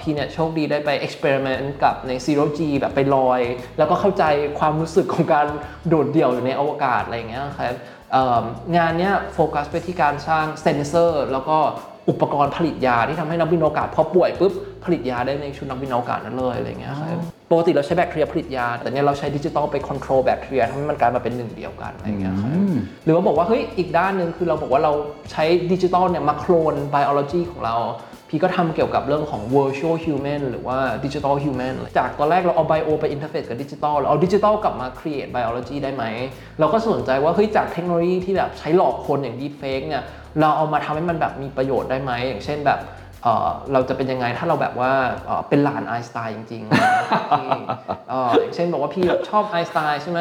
[0.00, 3.40] พี่เนี่ยโชคดีได้ไป experiment กับใน zero g แบบไปลอย
[3.78, 4.24] แล้วก็เข้าใจ
[4.58, 5.46] ความรู้สึกของการ
[5.88, 7.74] โดดเดี่ยวอยู่ในอวกาศอะไรอย่างเงี้ยครับ
[8.12, 8.42] เอ่อ
[8.76, 11.58] งานเนี้ยโฟกัสไปที่การสร้างเซนเซอร์ แล้วก็
[12.10, 14.52] อุปกรณ์ผลิตยาที่ทำให้นักบินอวกาศพอป่วยปุ๊บ
[14.84, 17.18] ผลิตยาได้ในชุดนักบินอวกาศนั้นเลยอะไรอย่างเงี้ยครับ
[17.50, 22.50] ปกติเราใช้แบคทีเรียผลิตยา แต่เนี่ยเราใช้ดิจิตอลไป control แบคทีเรียทำให้มันกลายมาเป็นหนึ่งเดียวกันอะไรอย่างเงี้ยครับ
[23.04, 24.92] หรือว่าบอกว่าเฮ้ยอีกด้านหนึ่งคือเราบอกว่าเรา
[25.32, 27.76] ใช้ดิจิตอลเนี่ยมาโคลน biology ของเรา
[28.34, 36.04] พี่ก็ทำเกี่ยวกับเรื่องของ virtual human หรือว่า digital human จากตอนแรกเราเอา bio ไป interface กับดิจิตอลเราเอาดิจิตอลกลับมา create biology ได้ไหม
[36.60, 40.02] เราก็สนใจว่าเฮ้ยจากเทคโนโลยีที่แบบใช้หลอกคนอย่าง deepfake เนี่ย
[40.40, 42.78] เราเอามาทำให้มันแบบมีประโยชน์ได้ไหม อย่างเช่นแบบ
[43.22, 44.92] เอ่อเราจะเป็นยังไงถ้าเราแบบว่า
[45.26, 47.48] เอ่อเป็นหลานไอน์สไตน์จริงๆที่
[48.08, 50.18] เอ่ออย่างเช่นบอกว่าพี่แบบชอบไอน์สไตน์ใช่ไหม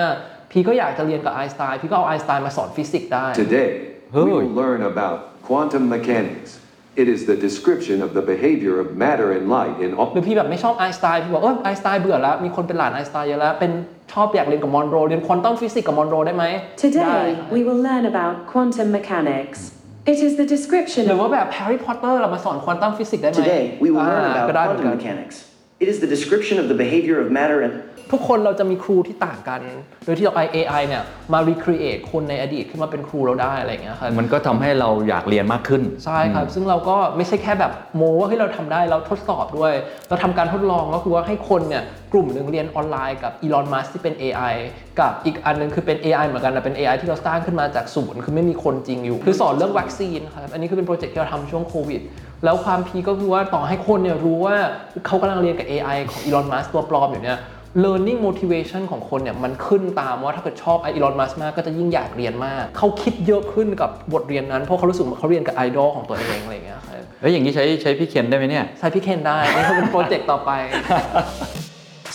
[0.51, 3.69] พี่ก็อยากจะเรียนกับไอน์สไตน์พี่ก็เอาไอน์สไตน์มาสอนฟิสิกส์ได้ Today,
[4.13, 4.25] we Hey.
[4.31, 6.49] will learn about quantum mechanics.
[6.95, 10.09] It is the description of the behavior of matter and light in ห all.
[10.15, 13.71] รือพี่แบบไม่ชอบไอน์สไตน์พี่บอกเออไอน์สไตน์เบื่อแล้วมีคนเป็นหลานไอน์สไตน์เยอะแล้วเป็น
[14.13, 19.59] ชอบอยากเรียนกับมอนโรเรียนควอนตัมฟิสิกส์กับมอนโรได้ไหม ได้ Today, ค่ะ we will learn about quantum mechanics.
[20.11, 24.79] It is the description หรือ of ว่าแบบแฮร์รี่พอตเตอร์เรามาสอนควอนตัมฟิสิกส์ได้ไหม Today, we will อ่า learn ก็ about ได้เหมือน
[24.79, 25.35] quantum กัน mechanics.
[25.83, 27.73] It is the description of the behavior of matter and
[28.11, 29.61] ทุกคนเราจะมีครูที่ต่างกัน
[30.05, 39.73] โดยที่เรา AI เนี่ยมา recreate คนในอดีตขึ้นมาเป็นครูเราได้อะไรอย่างเงี้ยครับ มันก็ทำให้เราอยากเรียนมากขึ้น ใช่ครับ ซึ่งเราก็ไม่ใช่แค่แบบโมว่าเฮ้ยเราทำได้เราทดสอบด้วย
[40.09, 41.83] เราทำการทดลองก็คือว่าให้คนเนี่ย
[42.13, 44.53] กลุ่มหนึ่งเรียนออนไลน์กับอีลอนมัสที่เป็น AI
[44.99, 52.01] กับอีกอันหนึงคือเป็น AI เหมือนกันแต่เป็น AI ที่เราสร้างขึ้นมาจากศูนย์คือไม่มีคนจริงอยู่ คือสอนเรื่องวัคซีนครับ อันนี้คือเป็นโปรเจกต์ที่เราทำช่วงโควิด
[52.43, 54.55] แล้วความพีคก็คือว่าต่อให้คนเนี่ยรู้ว่า
[55.05, 57.39] เขากำลังเรียนกับ AI ของอีลอนมัสตัวปลอมอยู่เนี่ย
[57.83, 70.51] learning motivation ของคนเนี่ยมันขึ้นตามว่าถ้าเกิดชอบอีลอนมัสมากก็จะยิ่งอยากเรียนมาก เขาคิดเยอะขึ้นกับบทเรียนนั้น เพราะเขารู้สึกว่าเขาเรียนกับไอดอลของตัวเองอะไรอย่างเงี้ยครับเอ้ยอย่างนี้ใช้ใช้พี่เคนได้ไหมเนี่ยใช้พี่เคนได้นี่คือเป็นโปรเจกต์ต่อไป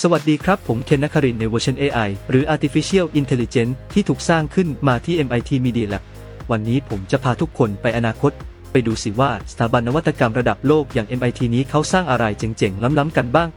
[0.03, 6.03] สวัสดีครับ ผมเคนนักครินทร์ในเวอร์ชัน AI หรือ Artificial Intelligence ที่ถูกสร้างขึ้นมาที่ MIT Media Lab
[6.50, 8.33] วันนี้ผมจะพาทุกคนไปอนาคต
[8.76, 13.48] ไปดูสิว่าสถาบันนวัตกรรมระดับโลกอย่าง MIT นี้เขาสร้างอะไรเจ๋งๆ ล้ำๆกันบ้าง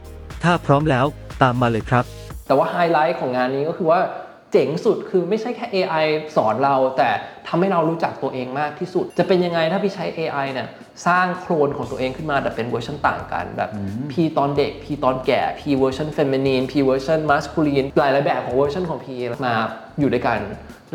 [0.42, 1.06] ถ้าพร้อมแล้ว
[1.42, 2.04] ตามมาเลยครับ
[2.46, 4.00] แต่ว่าไฮไลท์ของงานนี้ก็คือว่า
[4.52, 6.06] เจ๋งสุดคือไม่ใช่แค่ AI
[6.36, 7.10] สอนเรา แต่
[7.48, 10.68] ทำให้เรารู้จักตัวเองมากที่สุด จะเป็นยังไงถ้าพี่ใช้ AI เนี่ย
[11.06, 13.70] สร้างโคลนของตัวเองขึ้นมาแต่เป็นเวอร์ชันต่างกันแบบ
[14.12, 19.54] พี่ตอนเด็กพี่ตอนแก่พี่เวอร์ชัน feminine พี่เวอร์ชัน masculine หลายๆแบบของเวอร์ชันของพี่มา
[20.00, 20.40] อยู่ด้วยกัน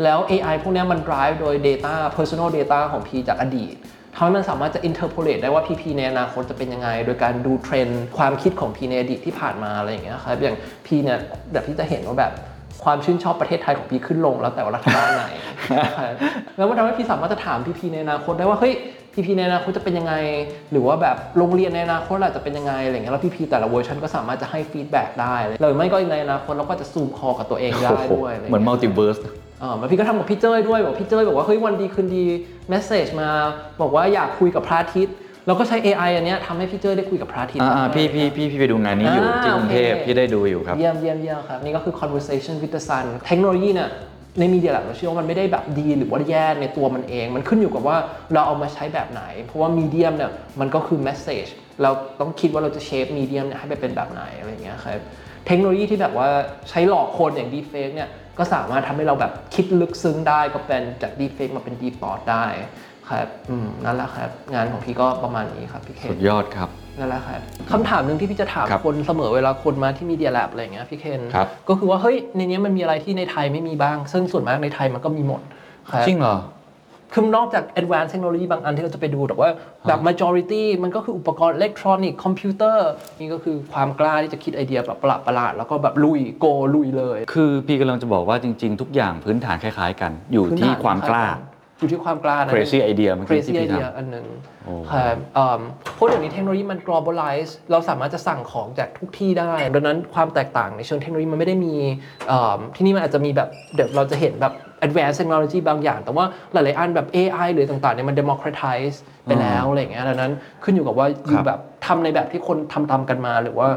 [0.04, 3.74] แล้ว AI พวกเนี้ยมัน drive โดย data personal data ของพี่จากอดีต
[4.16, 11.18] ทำให้มันสามารถจะ interpolate ได้ว่าพีพีในอนาคตจะเป็นยังไง โดยการดูเทรนด์ความคิดของพีในอดีตที่ผ่านมาอะไรอย่างเงี้ยครับอย่างพีเนี่ย
[11.52, 12.32] แบบที่จะเห็นว่าแบบ
[12.84, 15.24] ความชื่นชอบประเทศไทยของพีขึ้นลงแล้วแต่ว่ารัฐบาลไหน
[16.56, 18.74] แล้วมันทำให้พีสามารถจะถามพีพีในอนาคตได้ว่าเฮ้ย
[19.14, 20.14] พีพีในอนาคตจะเป็นยังไง
[20.72, 29.18] หรือว่าแบบโรงเรียนในอนาคตล่ะจะเป็นยังไงอะไรเงี้ยแล้วพีพีแต่ละเวอร์ชันก็สามารถจะให้ feedback ได้หรือไม่ก็ในอนาคตเราก็จะ Zoom call กับตัวเองได้ด้วยอะไรเงี้ยเหมือน multiverse
[29.62, 32.24] อ่าแล้วพี่ก็ทำกับพี่เจ้ยด้วยบอกพี่เจ้ยบอกว่าเฮ้ยวันดีคืนดี
[32.68, 33.28] เมสเซจมา
[33.80, 35.14] บอกว่าอยากคุยกับพระอาทิตย์
[35.46, 43.90] เราก็ใช้ AI อันเนี้ยทำให้พี่เจ้ยได้คุยกับพระอาทิตย์อ่าด้วยๆพี่พี่พี่พี่ไปดูงานนี้อยู่อ่าที่กรุงเทพโอเคพี่ได้ดูอยู่ครับ เยี่ยมเยี่ยมเยี่ยมครับ นี่ก็คือ conversation with the sun เทคโนโลยีเนี่ย
[44.38, 47.96] ในมีเดียแลบเราเชื่อว่ามันไม่ได้แบบดีหรือว่าแย่ในตัวมันเอง มันขึ้นอยู่กับว่า
[48.32, 51.50] เราเอามาใช้แบบไหน เพราะว่ามีเดียมเนี่ยมันก็คือ message
[51.82, 51.90] เรา
[52.20, 55.00] ต้องคิดว่าเราจะเชฟมีเดียมเนี่ยให้ไปเป็นแบบไหนอะไรอย่างเงี้ยครับ
[55.46, 56.28] เทคโนโลยีที่แบบว่า
[56.68, 62.46] ใช้หลอกคนอย่าง deepfake เนี่ย ก็สามารถทำให้เราแบบคิดลึกซึ้งได้ก็เป็นจาก deepfake มาเป็น deep thought ได้
[63.10, 66.68] ครับอืมนั่นแหละครับ งานของพี่ก็ประมาณนี้ครับพี่เคนสุดยอดครับ
[66.98, 67.40] นั่นแหละครับ
[67.72, 75.42] คำถามหนึ่งที่พี่จะถามครับคนเสมอเวลาคนมาที่ Media Lab อะไรอย่างเงี้ยพี่เคนครับก็คือว่าเฮ้ยในนี้มันมีอะไรที่ในไทยไม่มีบ้าง ซึ่งส่วนมากในไทยมันก็มีหมด
[75.90, 76.36] ครับจริงเหรอ
[77.12, 79.48] คือนอกจาก advanced technology บางอันที่เราจะไปดูแต่ว่า
[79.88, 91.26] แบบ majority มันก็คืออุปกรณ์อิเล็กทรอนิกส์คอมพิวเตอร์นี่ก็คือความกล้าที่จะคิดไอเดียแบบประหลาดๆแล้วก็แบบลุยโกลุยเลย คือพี่กำลังจะบอกว่าจริง ๆ ทุกอย่างพื้นฐานคล้าย ๆ กัน อยู่ที่ความกล้า
[91.80, 94.26] อยู่ที่ความกล้านะ crazy idea เมื่อกี้ crazy ที่พี่ idea ทำอันหนึ่ง
[94.64, 95.60] โอ้ครับเอิ่ม
[95.94, 101.74] เพราะเดี๋ยวนี้เทคโนโลยีมัน globalize เราสามารถจะสั่งของจากทุกที่ได้ ดังนั้นความแตกต่างในเชิงเทคโนโลยีมันไม่ได้มี
[102.28, 104.52] เอิ่มที่นี่มันอาจจะมีแบบเดี๋ยวเราจะเห็นแบบ
[104.86, 110.32] advanced technology บางอย่าง แต่ว่าหลายๆอันแบบ AI หรือต่างๆเนี่ยมัน democratize ไปแล้วอะไรอย่างเงี้ยดังนั้น
[110.64, 113.68] ขึ้นอยู่กับว่าอยู่แบบทำในแบบที่คนทำตามกันมาหรือว่า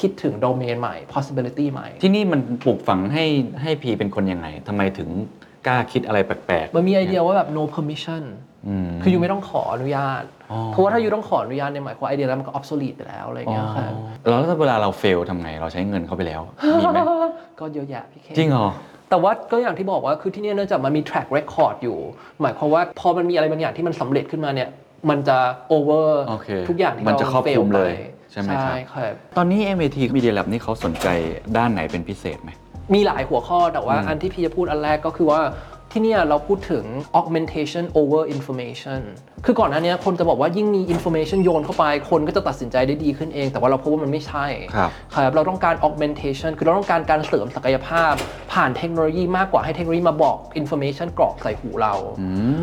[0.00, 3.24] คิดถึงโดเมนใหม่ possibility ใหม่ ที่นี่มันปลูกฝังให้
[3.62, 5.08] ให้พีเป็นคนยังไงทำไมถึง
[5.66, 8.22] กล้าคิดอะไรแปลกๆ มันมีไอเดียว่าแบบ no permission
[8.68, 16.42] อืมคือยูไม่ต้องขออนุญาตอ๋อเพราะว่าถ้ายูต้องขออนุญาตเนี่ยหมายความว่าไอเดียแล้วมันก็ obsolete ไปแล้วอะไรอย่างเงี้ยครับแล้วถ้าเวลาเราเฟลทำไงเราใช้เงินเข้าไปแล้ว
[16.80, 16.98] มีไหม
[17.60, 18.68] ก็เยอะแยะพี่เคจริงเหรอ
[19.14, 21.98] แต่ว่าก็อย่างที่บอกว่าคือที่เนี่ยเนื่องจากมันมี track record อยู่
[22.40, 24.68] หมายความว่าพอมันมีอะไรบางอย่างที่มันสำเร็จขึ้นมาเนี่ย
[25.10, 25.38] มันจะ
[25.76, 31.06] over โอเคทุกอย่างที่มันจะครอบคลุมา fail เลยไปใช่ไหมครับใช่ครับ ตอนนี้ MAT Media Lab นี่เขาสนใจ
[31.56, 32.50] ด้านไหนเป็นพิเศษไหม
[32.94, 35.40] มีหลายหัวข้อแต่ว่าอืมอันที่พี่จะพูดอันแรกก็คือว่า
[35.90, 36.84] ที่เนี่ยเราพูดถึง
[37.20, 39.00] augmentation over information
[39.46, 48.12] คือก่อนหน้านี้คนจะบอกว่ายิ่งมี information โยนเข้าไป คนก็จะตัดสินใจได้ดีขึ้นเอง แต่ว่าเราพบว่ามันไม่ใช่ครับครับเราต้องการ augmentation คือเราต้องการการเสริมศักยภาพ
[48.52, 51.94] ผ่านเทคโนโลยีมากกว่าให้เทคโนโลยีมาบอก information กรอกใส่หูเรา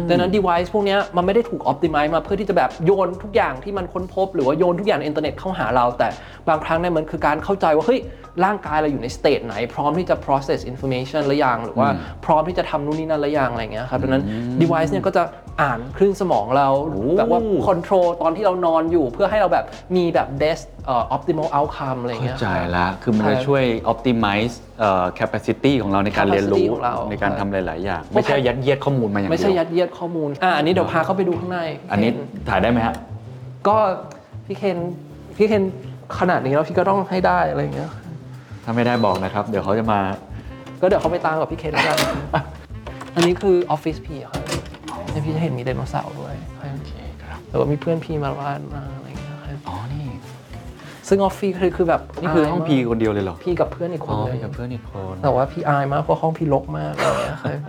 [0.10, 6.08] ดังนั้น device พวกเนี้ยมันไม่ได้ถูก optimize มาเพื่อที่จะแบบโยนทุกอย่างที่มันค้นพบ หรือว่าโยนทุกอย่างในอินเทอร์เน็ตเข้าหาเรา แต่
[6.50, 8.02] บางครั้งเนี่ยมันคือการเข้าใจว่าเฮ้ย
[8.46, 11.90] ร่างกายเราอยู่ใน state ไหน พร้อมที่จะ process information หรือยังหรือว่า
[12.26, 14.24] พร้อมที่จะทำนู่นนี่นั่นหรือยังอะไรอย่างเงี้ยครับดังนั้น
[14.62, 15.24] device เนี่ยก็จะ
[15.62, 16.70] อ่านคลื่นสมองเรา
[17.18, 27.86] แบบว่า control ตอนที่เรานอนอยู่เพื่อให้เราแบบมีแบบ best เอ่อ optimal outcome อะไรอย่างเข้าเงี้ย ใจครับละคือมันจะครับช่วย optimize เอ่อ capacity ของเราในการเรียนรู้ capacity ของเราในการทำหลาย ๆ
[27.86, 31.60] อย่าง ไม่ใช่ยัดเยียดข้อมูลมาอย่างเดีไม่ยวใช่ยัดเยียดข้อมูล อะอันนี้เดี๋ยวพาเข้าไปดูข้างใน
[31.92, 32.10] อันนี้
[32.50, 32.96] ถ่ายได้ไหมฮะ
[33.68, 33.78] ก็
[34.46, 34.78] พี่เคน
[35.38, 35.64] พี่เคน
[36.20, 37.92] ขนาดนี้แล้วพี่ก็ต้องให้ได้อะไรอย่างเงี้ย
[38.64, 40.00] ถ้าไม่ได้บอกนะครับ เดี๋ยวเขาจะมา
[40.82, 41.98] ก็เดี๋ยวเขาไปตามกับพี่เคนแล้วกัน
[43.16, 44.44] อันนี้คือออฟฟิศพี่ครับ
[45.12, 46.51] เนี่ยพี่จะเห็นมีไดโนเสาร์ด้วยโอเคครับ
[47.52, 50.06] แล้วก็มีเพื่อนพี่มาบ้านมาอะไรอย่างเงี้ยครับอ๋อนี่
[51.08, 57.60] ซึ่งออฟฟิศคือคือแบบนี่คือห้องายพีมากคนเดียวเลยเหรอพี่กับเพื่อนอีกคอ๋นอเลยพี่กับเพื่อนอีกคนแต่ว่าพี่อายมากเพราะห้องพี่รกมากอะไรอย่างเงี้ยครับ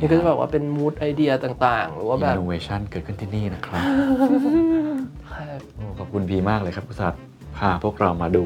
[0.00, 3.84] นี่ก็จะแบบว่าเป็นมูดไอเดียต่างๆ หรือว่าแบบ innovation เกิดขึ้นที่นี่นะครับ
[5.32, 7.22] ครับโอ้ขอบคุณพีมากเลยครับคุณสัตว์
[7.56, 8.44] พาพวกเรามาดู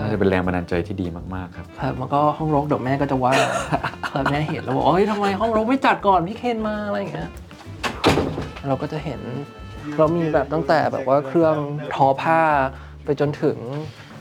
[0.00, 3.32] น่าจะเป็นแรงบันดาลใจที่ดีมากๆครับ ครับมันก็ห้องรกเดี๋ยวแม่ก็จะว่า
[4.12, 7.30] ครับแม่เห็นแล้วบอกเฮ้ยทำไมห้องรกไม่จัดก่อนพี่เคนมาอะไรอย่างเงี้ย
[8.68, 9.20] เราก็จะเห็น
[9.98, 11.56] เรามีแบบตั้งแต่แบบว่าเครื่อง
[11.94, 12.40] ทอผ้า
[13.04, 13.56] ไปจนถึง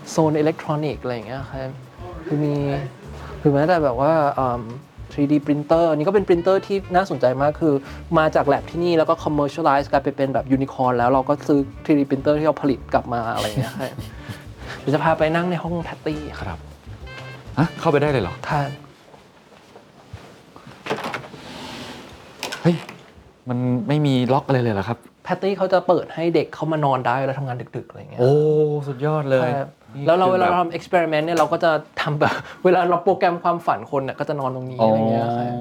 [0.10, 1.71] โซนอิเล็กทรอนิกส์อะไรอย่างเงี้ยครับ
[2.25, 2.56] คือมี
[3.41, 4.62] คือแม้แต่แบบว่าอืม
[5.13, 7.73] 3D printer อันนี้ก็เป็นปรินเตอร์ที่น่าสนใจมากคือ
[8.17, 13.91] มาจากแล็บที่นี่แล้วก็ commercialize กลายไปเป็นแบบยูนิคอร์นแล้วเราก็ซื้อ 3D printer ที่เราผลิตกลับมาอะไรอย่างเงี้ยครับ
[14.80, 16.60] เดี๋ยวจะพาไปนั่งในห้อง Pattie ครับครับ
[17.60, 18.69] ฮะเข้าไปได้เลยเหรอท่าน
[22.62, 22.75] เฮ้ย
[23.50, 28.32] มันไม่มีล็อกอะไรเลยเหรอครับ แพตตี้เขาจะเปิดให้เด็กเข้ามานอนได้แล้วทำงานดึกๆอะไรอย่างเงี้ย โอ้
[28.88, 32.36] สุดยอดเลยครับนี่แล้วเราคือเวลาแบบเราทำเอ็กซ์เพร์เมนต์เนี่ยเราก็จะทำแบบ
[32.66, 35.54] เวลาเราโปรแกรมความฝันคนเนี่ยก็จะนอนตรงนี้อ๋ออะไรเงี้ยครับ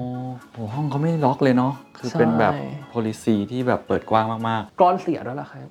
[0.53, 5.69] โอ้ห้องเขาไม่ล็อกเลยเนาะคือเป็นแบบ ใช่ policy ที่แบบเปิดกว้างมากกรอนเสียด้วยล่ะครับ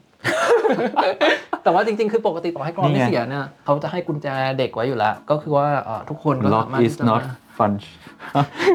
[1.65, 4.27] แต่ว่าจริงๆ คือปกติต่อให้กรอนนี่ไม่ไงเสียเนี่ยเขาจะให้กุญแจ
[4.59, 7.93] เด็กไว้อยู่แล้ว ก็คือว่าเอ่อทุกคนก็ๆ lock สามารถ is ที่จะ not มา func-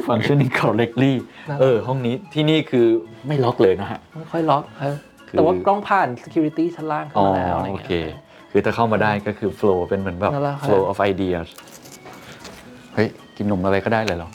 [0.08, 1.14] functioning correctly
[1.50, 2.88] นั่นแหละเออ ห้องนี้ที่นี่คือ
[3.28, 4.94] ไม่ล็อกเลยนะฮะ ไม่ค่อยล็อกครับ
[5.30, 7.92] คือแต่ว่ากล้องผ่าน security ชั้นล่างเข้าอ๋อมาแล้วอะไรโอเงี้ยเค
[8.52, 11.48] คือถ้าเข้ามาได้ก็คือ flow เป็นเหมือนแบบนั่นแหละครับ flow of ideas
[12.96, 14.30] เฮ้ย กินนมอะไรก็ได้เลยเหรอ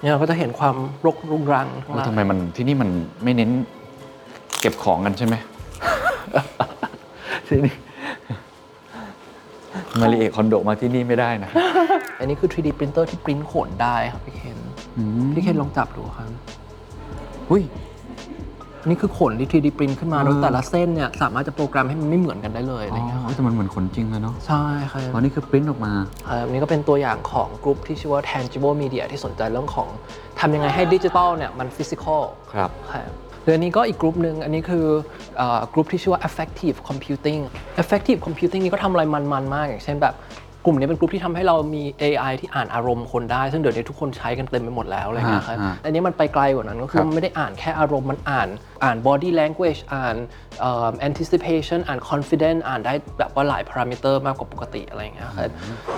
[0.00, 2.90] เนี่ยเราก็จะเห็นความรกรุงรังข้างแล้วล่างทำไมมันที่นี่มัน
[3.24, 3.50] ไม่เน้น
[4.60, 5.34] เก็บของกันใช่ไหม
[7.48, 7.74] ที่นี่
[10.00, 11.50] มาริเอะคอนโดมาที่นี่ไม่ได้นะ
[12.18, 14.58] อันนี้คือ 3D printer ที่ปริ้นขนได้ครับพี่เคน
[15.34, 16.30] พี่เคนลองจับดูครับ
[17.50, 17.62] อุ้ย
[18.80, 25.92] อันนี้คือขนที่ 3D ปริ้นขึ้นมาเออแล้วแต่ละเส้นเนี่ยสามารถจะโปรแกรมให้มันไม่เหมือนกันได้เลยอะไรอ๋เงี้ยอแต่มันเหมือนขนจริงเลยเนาะใช่ครับอ๋อนี่คือปริ้นออกมา
[26.28, 29.88] ครับอันนี้ก็เป็นตัวอย่างของกลุ่มที่ชื่อว่า tangible media ที่สนใจเรื่องของ
[30.40, 34.86] ทำยังไงให้ดิจิตอลเนี่ยมัน physical ครับครับห รืออันนี้ก็อีกกลุ่มหนึ่งอันนี้คือ
[35.36, 37.40] เอ่อกลุ่มที่ชื่อว่า affective computing
[37.82, 40.16] affective computing นี่ก็ทำอะไรมันๆมาก อย่างเช่นแบบ
[40.64, 48.48] กลุ่มนี้เป็นกลุ่มที่ทำให้เรามี AI ที่อ่านอารมณ์คนได้ ซึ่งเดี๋ยวนี้ทุกคนใช้กันเต็มไปหมดแล้วอะไรเงี้ยครับอ่าอันนี้มันไปไกลกว่านั้นก็คือครับมันไม่ได้อ่านแค่อารมณ์มันอ่าน
[48.84, 50.16] อ่าน body language อ่าน
[50.60, 55.50] เอ่อ anticipation อ่าน confidence อ่านได้แบบว่าหลายพารามิเตอร์มากกว่าปกติอะไรอย่างเงี้ยครับ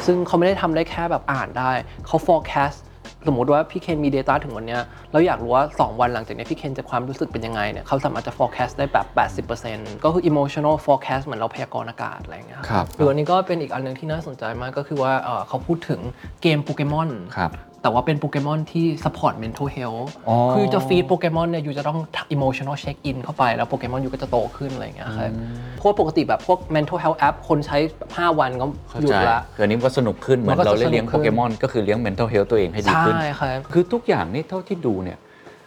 [0.06, 1.72] ซึ่งเขาไม่ได้ทำได้แค่แบบอ่านได้
[2.06, 2.78] เขา forecast
[3.26, 4.80] สมมติว่าพี่เคนมี Data ถึงวันเนี้ย
[5.12, 16.00] แล้วอยากรู้ว่า 2 วันหลังจากเนี้ยพี่เคนจะความรู้สึกเป็นยังไงเนี่ยเขาสามารถจะ forecast ได้แบบ 80%ก็คือ emotional forecast เหมือนเราพยากรณ์อากาศอะไรอย่างเงี้ยครับหรืออันนี้ก็เป็นอีกอันหนึงที่น่าสนใจมากก็คือว่าเอ่อเขาพูดถึง
[16.42, 17.50] เกมโปเกมอนครับ
[17.82, 21.98] แต่ว่าเป็นโปเกมอนที่ support mental health อ๋อคือจะฟีดโปเกมอนเนี่ยอยู่จะต้อง
[22.34, 25.30] emotional check in เข้าไป แล้วโปเกมอนอยู่ก็จะโตขึ้นอะไรอย่างเงี้ยครับ
[25.76, 35.18] เพราะว่าปกติแบบพวก mental health app คนใช้ 5 วันก็เข้าหยุใจดละคืออันนี้มันก็สนุกขึ้น เหมือนมันก็เราจะได้เลี้ยงสนุกขึ้โปนเกมอนก็คือเลี้ยง mental health ตัวเองให้ดีขึ้นใช่ครับคือทุกอย่างนี่เท่าที่ดูเนี่ย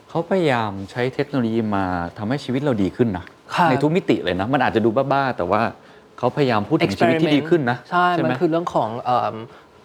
[0.09, 1.85] เขาพยายามใช้เทคโนโลยีมา
[2.17, 5.61] ทำให้ชีวิตเราดีขึ้นนะครับในทุกมิติเลยนะ มันอาจจะดูบ้าๆแต่ว่า
[6.19, 9.35] เขาพยายามพูดถึงชีวิตที่ดีขึ้นนะใช่ไหมันคือเรื่องของเอิ่ม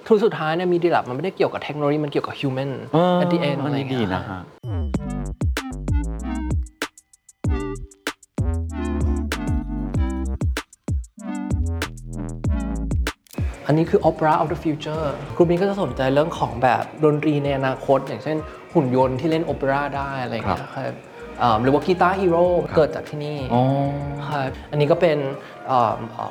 [0.08, 4.40] ทุนสุดท้ายเนี่ยมีดีลับมันไม่ได้เกี่ยวกับเทคโนโลยีมันเกี่ยวกับ human เออ at the end อันอะไรนี้เงี้ดียนะฮะ
[13.66, 18.36] อันนี้คือ opera of the future group นี้ก็จะสนใจเรื่องของแบบดนตรีในอนาคต อย่างเช่น
[18.74, 20.94] หุ่นยนต์ที่เล่นโอเปร่าได้อะไรเงี้ยครับ
[21.40, 22.44] เอิ่มหรือว่า Guitar Hero
[22.76, 23.62] เกิดจากที่นี่อ๋อ
[24.28, 25.18] ครับอันนี้ก็เป็น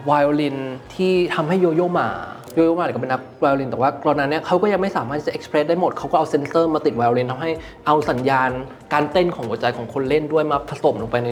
[0.05, 0.57] ไวโอลิน
[0.95, 2.09] ที่ทำให้ Yo-Yo Ma Yo-Yo
[2.53, 7.51] Ma เนี่ยก็เป็นนักไวโอลินแต่ว่าตอนนั้นเนี่ยเขาก็ยังไม่สามารถจะ express ได้หมดเขาก็เอาเซนเซอร์มาติดไวโอลินทำให้
[7.87, 8.49] เอาสัญญาณ
[8.93, 11.29] การเต้นของหัวใจของคนเล่นด้วยมาผสมลงไปใน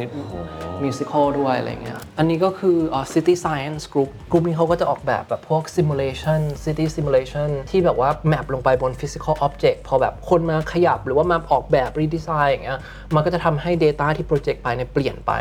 [0.84, 11.90] musical ด้วยอะไรเงี้ยอันนี้ก็คืออ่า City Science Group กลุ่มนี้เขาก็จะออกแบบแบบพวก simulation city simulation ที่แบบว่า map ลงไปบน physical object พอแบบคนมาขยับหรือว่ามาออกแบบ
[12.00, 12.80] redesign อย่างเงี้ย
[13.16, 15.34] มันก็จะทำให้ data ที่ project ไปเนี่ยเปลี่ยนไป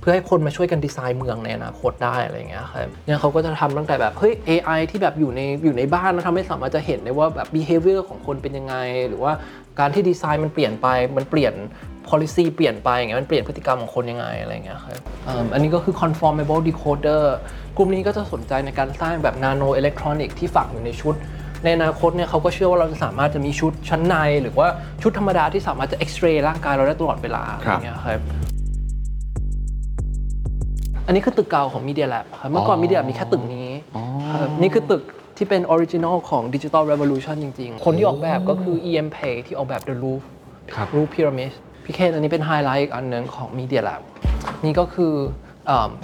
[0.00, 8.74] เพื่อให้คนมาช่วยกันดีไซน์เมืองในอนาคตได้อะไรเงี้ยครับเนี่ยเขาก็จะทำตั้งแต่แบบเฮ้ย AI ที่แบบอยู่ในอยู่ในบ้านแล้วทำให้สามารถจะเห็นได้ว่าแบบ behavior ของคนเป็นยังไง
[9.08, 9.32] หรือว่า
[9.78, 11.54] การที่ดีไซน์มันเปลี่ยนไปมันเปลี่ยน
[12.08, 14.98] policy เปลี่ยนไปอย่างเงี้ยมันเปลี่ยนพฤติกรรมของคนยังไงอะไรเงี้ยครับ
[15.52, 17.22] อันนี้ก็คือ conformable decoder
[17.76, 21.14] กลุ่มนี้ก็จะสนใจในการสร้างแบบ nano electronic ที่ฝังอยู่ในชุด
[21.64, 24.68] ในอนาคตเนี่ยเขาก็เชื่อว่าเราจะสามารถจะมีชุดชั้นใน หรือว่า
[25.02, 28.20] ชุดธรรมดาที่สามารถจะ x-ray ร่างกายเราได้ตลอดเวลาอะไรอย่างเงี้ยครับ
[31.08, 33.68] อันนี้คือตึกเก่าของ Media Lab ครับเมื่อก่อน Media Lab มีแค่ตึกนี้
[34.32, 35.02] ครับนี่คือตึก
[35.36, 39.08] ที่เป็น original ของ Digital Revolution จริงๆ คนที่ออกแบบก็คือ I.M.
[39.16, 40.22] Pei ที่ออกแบบ The Roof
[40.74, 41.52] ครับ Roof Pyramid
[41.84, 44.00] พี่เคนอันนี้เป็นไฮไลท์อีกอันหนึ่งของ Media Lab
[44.64, 45.47] นี่ก็คือเอิ่ม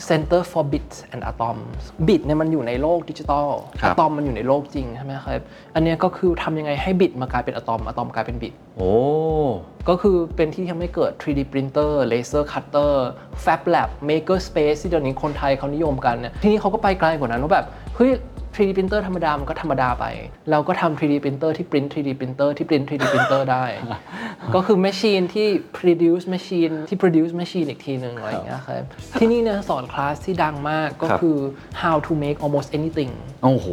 [0.09, 3.49] Center for Bits and Atoms Bit เนี่ยมันอยู่ในโลกดิจิตอล
[3.81, 5.43] ครับอะตอมมันอยู่ในโลกจริงใช่ไหมครับ
[5.75, 8.93] อันเนี้ยก็คือทำยังไงให้บิตมากลายเป็นอะตอมอะตอมกลายเป็นบิตโอ้
[9.89, 12.93] ก็คือเป็นที่ทำให้เกิด 3D printer laser cutter
[13.45, 18.11] fab lab maker space ที่เดี๋ยวนี้คนไทยเขานิยมกันเนี่ยที่นี่เขาก็ไปไกลกว่านั้นว่าแบบเฮ้ย
[18.55, 20.05] 3D printer ธรรมดามันก็ธรรมดาไป
[20.51, 23.65] เราก็ทำ 3D printer ที่ print 3D printer ที่ print 3D printer ได้
[24.55, 28.85] ก็คือ machine ที่ produce machine ที่ produce machine อีกทีหนึ่งอะไรอย่างเงี้ยครับ
[29.19, 31.39] ที่นี่เนี่ยสอนคลาสที่ดังมากก็ครับคือ
[31.83, 33.13] how to make almost anything
[33.45, 33.67] โอ้โห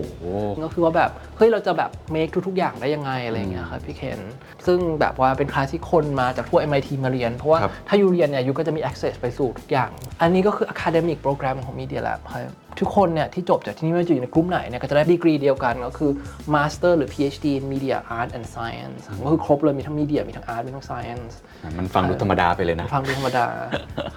[0.64, 4.20] ก็คือว่าแบบ เฮ้ย เราจะแบบ make ทุก ๆ อย่างได้ยังไง อะไรอย่างเงี้ยครับพี่เคน
[4.66, 9.90] ซึ่งแบบว่าเป็นคลาสที่คนมาจากทั่ว MIT มาเรียน เพราะว่าครับถ้าอยู่เรียนเนี่ยยูก็จะมี access ไปสู่ทุกอย่าง
[10.22, 16.12] อันนี้ก็คือ academic program ของ Media Lab ครับทุกคนเนี่ยที่จบจากที่นี่ไม่ว่าจะอยู่ในกลุ่มไหนเนี่ยก็จะได้ดีกรีเดียวกันก็คือ
[16.56, 21.34] master หรือ PhD in media art and science ก็คือครบเลยมีทั้ง media มีทั้ง art มีทั้ง science
[21.78, 23.46] มันฟังดูธรรมดาไปเลยนะ ฟังดูธรรมดา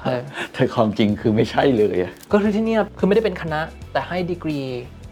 [0.02, 3.60] ครับแต่ความจริงคือไม่ใช่เลยอะก็คือที่เนี่ยคือไม่ได้เป็นคณะ
[3.92, 4.58] แต่ให้ดีกรี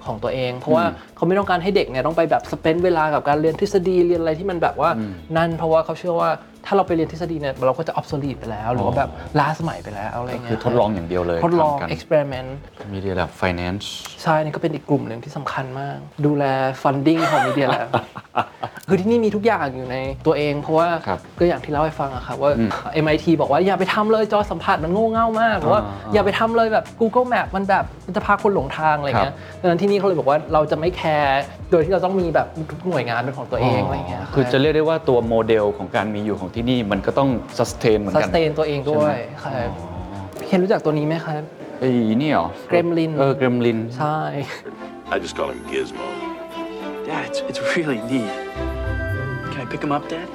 [0.07, 0.85] ของตัวเอง เพราะว่า
[1.17, 4.91] เขาไม่ต้องการให้เด็กเนี่ยต้องไปแบบสเปนเวลากับการเรียนทฤษฎีเรียนอะไรที่มันแบบว่า
[5.37, 6.31] นั่นเพราะว่าเขาเชื่อว่า
[6.67, 12.51] ถ้าเราไปเรียนทฤษฎีเนี่ยเราก็จะ obsolete ไปแล้ว หรือว่าแบบล้าสมัยไปแล้วอะไรก็เงี้ยคือทดลองอย่างเดียวเลยทดลองทำกัน experiment
[12.95, 13.87] มีเดียแบบ finance
[14.23, 16.45] ใช่นี่ก็เป็นอีกกลุ่มหนึ่งที่สำคัญมาก ดูแล
[16.83, 17.89] funding ของมีเดียแลบ
[18.93, 22.71] คือที่นี่มีทุกอย่างอยู่ในตัวเอง เพราะว่าครับก็อย่างที่เล่าให้ฟังอะครับว่า อืม
[23.05, 37.29] MIT บอกว่าอย่าไปทำเลยจอสัมผัสมันโง่เง่ามากหรือว่าอ่าอย่าไปทำเลยแบบ Google Map มันแบบมันจะพาคนหลงทางอะไรเงี้ยดังนั้นที่นี่เขาเลยบอกว่าเราจะไม่แคร์โดยที่เราต้องมีแบบทุกหน่วยงานเป็นของตัวเองอะไรเงี้ยคือจะเรียกได้ว่าตัวโมเดลของการมีอยู่ของที่นี่มันก็ต้อง
[37.59, 39.53] sustain เหมือนสกันเตนตัวเองด้วยครับ
[40.39, 41.43] พี่เคนรู้จักตัวนี้ไหมครับ
[41.81, 41.91] ไอ้
[42.23, 44.19] นี่เหรอ Gremlin เออเกรมลิน ใช่
[45.15, 46.09] I just call him Gizmo.
[47.07, 48.72] Dad, it's, it's really neat.
[49.63, 50.29] Can I pick him up, Dad?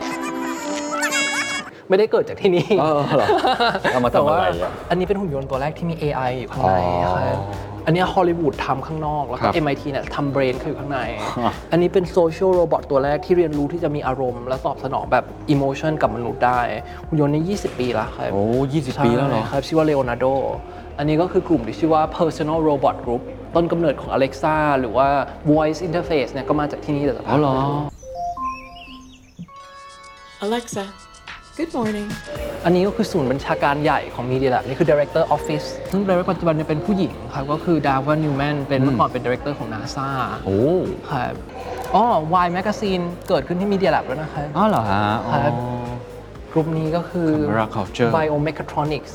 [1.90, 3.28] ไม่ได้เกิดจากที่นี่เออเหรอ
[3.92, 6.72] เอามาทำแต่ว่าอะไรอะอันนี้เป็นหุ่นยนต์ตัวแรกที่มี AI อยู่ข้างใน
[7.06, 7.38] อ๋อครับ
[7.86, 16.60] อันนี้ฮอลลีวูดทำข้างนอก แล้วก็ครับ MIT เนี่ยทำ brain คืออยู่ข้างในอะอันนี้เป็น social robot ตัวแรกที่เรียนรู้ที่จะมีอารมณ์ และตอบสนองแบบ emotion กับมนุษย์ได้
[17.08, 20.34] หุ่นยนต์นี้ 20 ปีแล้วครับ โอ้ยี่สิบปีแล้วเหรอ ใช่ครับ ชื่อว่า Leonardo
[20.98, 23.22] อันนี้ก็คือกลุ่มที่ชื่อว่า Personal Robot Group
[23.56, 25.08] ต้นกำเนิดของ Alexa หรือว่า
[25.52, 27.56] Voice Interface เนี่ยก็มาจากที่นี่แต่ละอ๋อเหรอ
[30.46, 30.86] Alexa,
[31.58, 32.08] good morning.
[32.66, 40.08] อันนี้ก็คือศูนย์บัญชาการใหญ่ของ Media Lab นี่คือ Director Office ซึ่ง Director ปัจจุบันเนี่ยเป็นผู้หญิงครับก็คือ Dava Newman เป็นเมื่อก่อนเป็น Director ของ NASA
[40.46, 40.60] โอ้
[41.12, 41.34] ครับ
[41.96, 42.04] อ๋อ
[42.46, 45.54] Y Magazine เกิดขึ้นที่ Media Lab แล้วนะครับอ๋อเหรอฮะอ๋อครับ
[46.54, 49.14] กลุ่มนี้ก็คือ Camera Culture Biomechatronics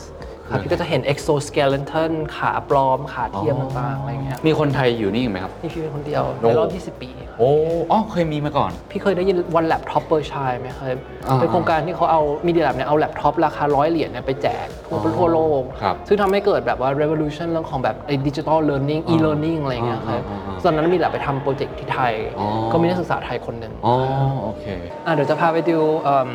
[0.53, 7.51] ครับพี่ก็จะเห็น exoskeleton ขาปลอม ขาเทียมต่างๆอะไรเงี้ยมีคนไทยอยู่นี่อีกไหมครับ นี่พี่เป็นคนเดียวโอ้ในรอบ 20 ปี โอ้
[7.91, 10.97] อ๋อเคยมีมาก่อน พี่เคยได้ยิน One Laptop per Child ไหมครับ
[11.29, 23.95] อ่าเป็นโครงการที่เขาเอา Media Lab เนี่ยเอาแล็ปท็อปราคาร้อยเหรียญเนี่ยไปแจกทั่วอ๋อทั่วโลก ครับซึ่งทำให้เกิดแบบว่า revolution เรื่องของแบบไอ้ digital learning อ๋อ e-learning อะไรเงี้ยครับอ๋ออ๋ออ๋อตอนนั้นมีแลบไปทำ project ที่ไทย อ๋อ ก็มีนักศึกษาไทยคนหนึ่งอ๋อ
[24.43, 24.65] โอเค
[25.07, 26.29] อะเดี๋ยวจะพาไปดูเอิ่ม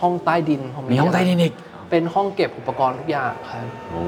[0.00, 1.54] ห้องใต้ดินของ มีห้องใต้ดินอีก
[1.90, 4.02] เป็นห้องเก็บอุปกรณ์ทุกอย่างครับโอ้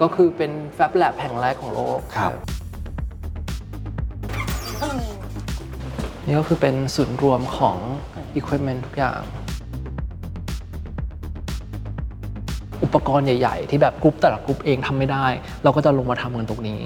[0.00, 2.32] ก็คือเป็น Fab Lab แห่งแรกของโลกครับ
[6.26, 7.76] นี่ก็คือเป็นศูนย์รวมของ
[8.38, 9.20] Equipment ทุกอย่าง
[12.84, 15.26] อุปกรณ์ใหญ่ ๆ ที่แบบกรุ๊ปแต่ละกรุ๊ปเองทำไม่ได้
[15.64, 16.82] เราก็จะลงมาทำกันตรงนี้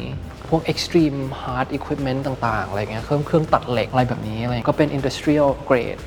[0.49, 6.01] พวก extreme hard equipment ต่าง ๆ อะไรเงี้ยเครื่องเครื่องตัดเหล็กอะไรแบบนี้อะไรก็เป็น industrial grade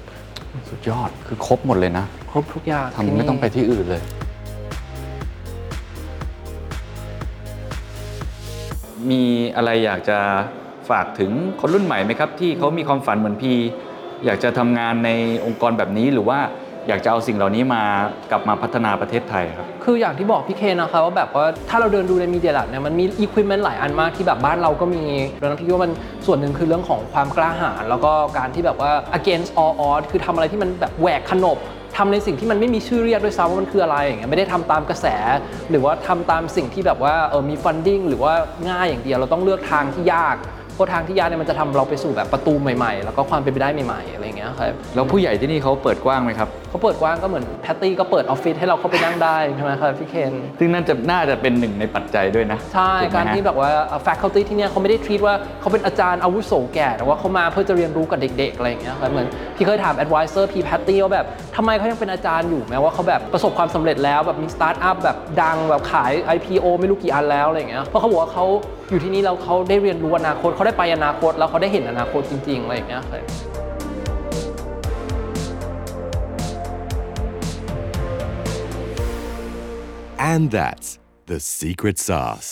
[0.70, 4.02] สุดยอดคือครบหมดเลยนะ ครบทุกอย่างทำไม่ต้องไปที่อื่นเลย
[9.10, 9.24] มี
[9.56, 10.20] อะไรอยากจะ
[10.90, 13.56] ฝากถึงคนรุ่นใหม่ไหมครับ ที่เขามีความฝันเหมือนพี่
[14.26, 15.10] อยากจะทำงานใน
[15.46, 16.40] องค์กรแบบนี้หรือว่า
[16.88, 17.84] อยากจะเอาสิ่งเหล่านี้มา
[18.32, 25.04] กลับมาพัฒนาประเทศไทยครับ คืออย่างที่บอกพี่เคนนะคะว่าแบบว่าถ้าเราเดินดูใน Media Lab เนี่ยมันมีอุปกรณ์หลายอันมากที่แบบบ้านเราก็มี
[25.42, 25.92] ดังนั้นพี่คิดว่ามัน
[26.26, 31.58] ส่วนหนึ่งคือเรื่องของความกล้าหาญแล้วก็การที่แบบว่า against all odds คือทำอะไรที่มันแบบแหวกขนบ
[31.98, 35.08] ทำในสิ่งที่มันไม่มีชื่อเรียกด้วยซ้ำว่ามันคืออะไรอย่างเงี้ยไม่ได้ทำตามกระแส
[35.70, 38.34] หรือว่าทำตามสิ่งที่แบบว่าเออมี funding หรือว่า
[38.70, 40.36] ง่ายอย่างเดียวเราต้องเลือกทางที่ยาก
[40.76, 53.70] เพราะทางที่ยากเนี่ยมันจะทำเราไปสู่แบบประตูใหม่ๆ แล้วก็ความเป็นไปได้ใหม่ๆอะไรอย่างเงี้ยครับแล้วผู้ใหญ่ที่นี่เขาเปิดกว้างไหมครับเขาเปิดกว้างก็เหมือนแพตตี้ก็เปิดออฟฟิศให้เราเข้าไปนั่งได้ใช่ไหมครับพี่เคนซึ่งน่าจะน่าจะเป็นหนึ่งในปัจจัยด้วยนะ ใช่ถูไหมการฮะที่แบบว่า
[54.06, 68.46] faculty ที่เนี่ยเขาไม่ได้ treat ว่าเขาเป็นอาจารย์อาวุโสแก่แต่ว่าเขามาเพื่อจะเรียนรู้กับเด็กๆอะไรอย่างเงี้ยครับเหมือนพี่เคยถาม advisor พี่แพตตี้ว่าแบบทำไมเขายังเป็นอาจารย์อยู่แม้ว่าเขาแบบประสบความสำเร็จแล้วแบบมีสตาร์ทอัพแบบดังแบบขาย IPO ไม่รู้กี่อันแล้วอะไรอย่างเงี้ยเพราะเขาบอกว่าเขา
[68.92, 73.24] อยู่ที่นี่แล้วเขาได้เรียนรู้อนาคตเขาได้ไปอนาคต แล้วเขาได้เห็นอนาคตจริงๆอะไรอย่างเงี้ยครับ
[80.32, 80.90] And that's
[81.32, 82.50] the secret sauce.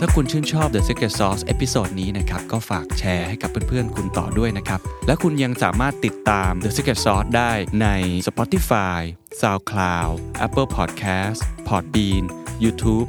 [0.00, 7.88] ถ้าคุณชื่นชอบ The Secret Sauce episode นี้นะครับ ก็ฝากแชร์ให้กับเพื่อนๆ คุณต่อด้วยนะครับ และคุณยังสามารถติดตาม The Secret Sauce ได้ใน
[8.28, 9.00] Spotify,
[9.40, 10.14] SoundCloud,
[10.46, 12.24] Apple Podcast, Podbean,
[12.64, 13.08] YouTube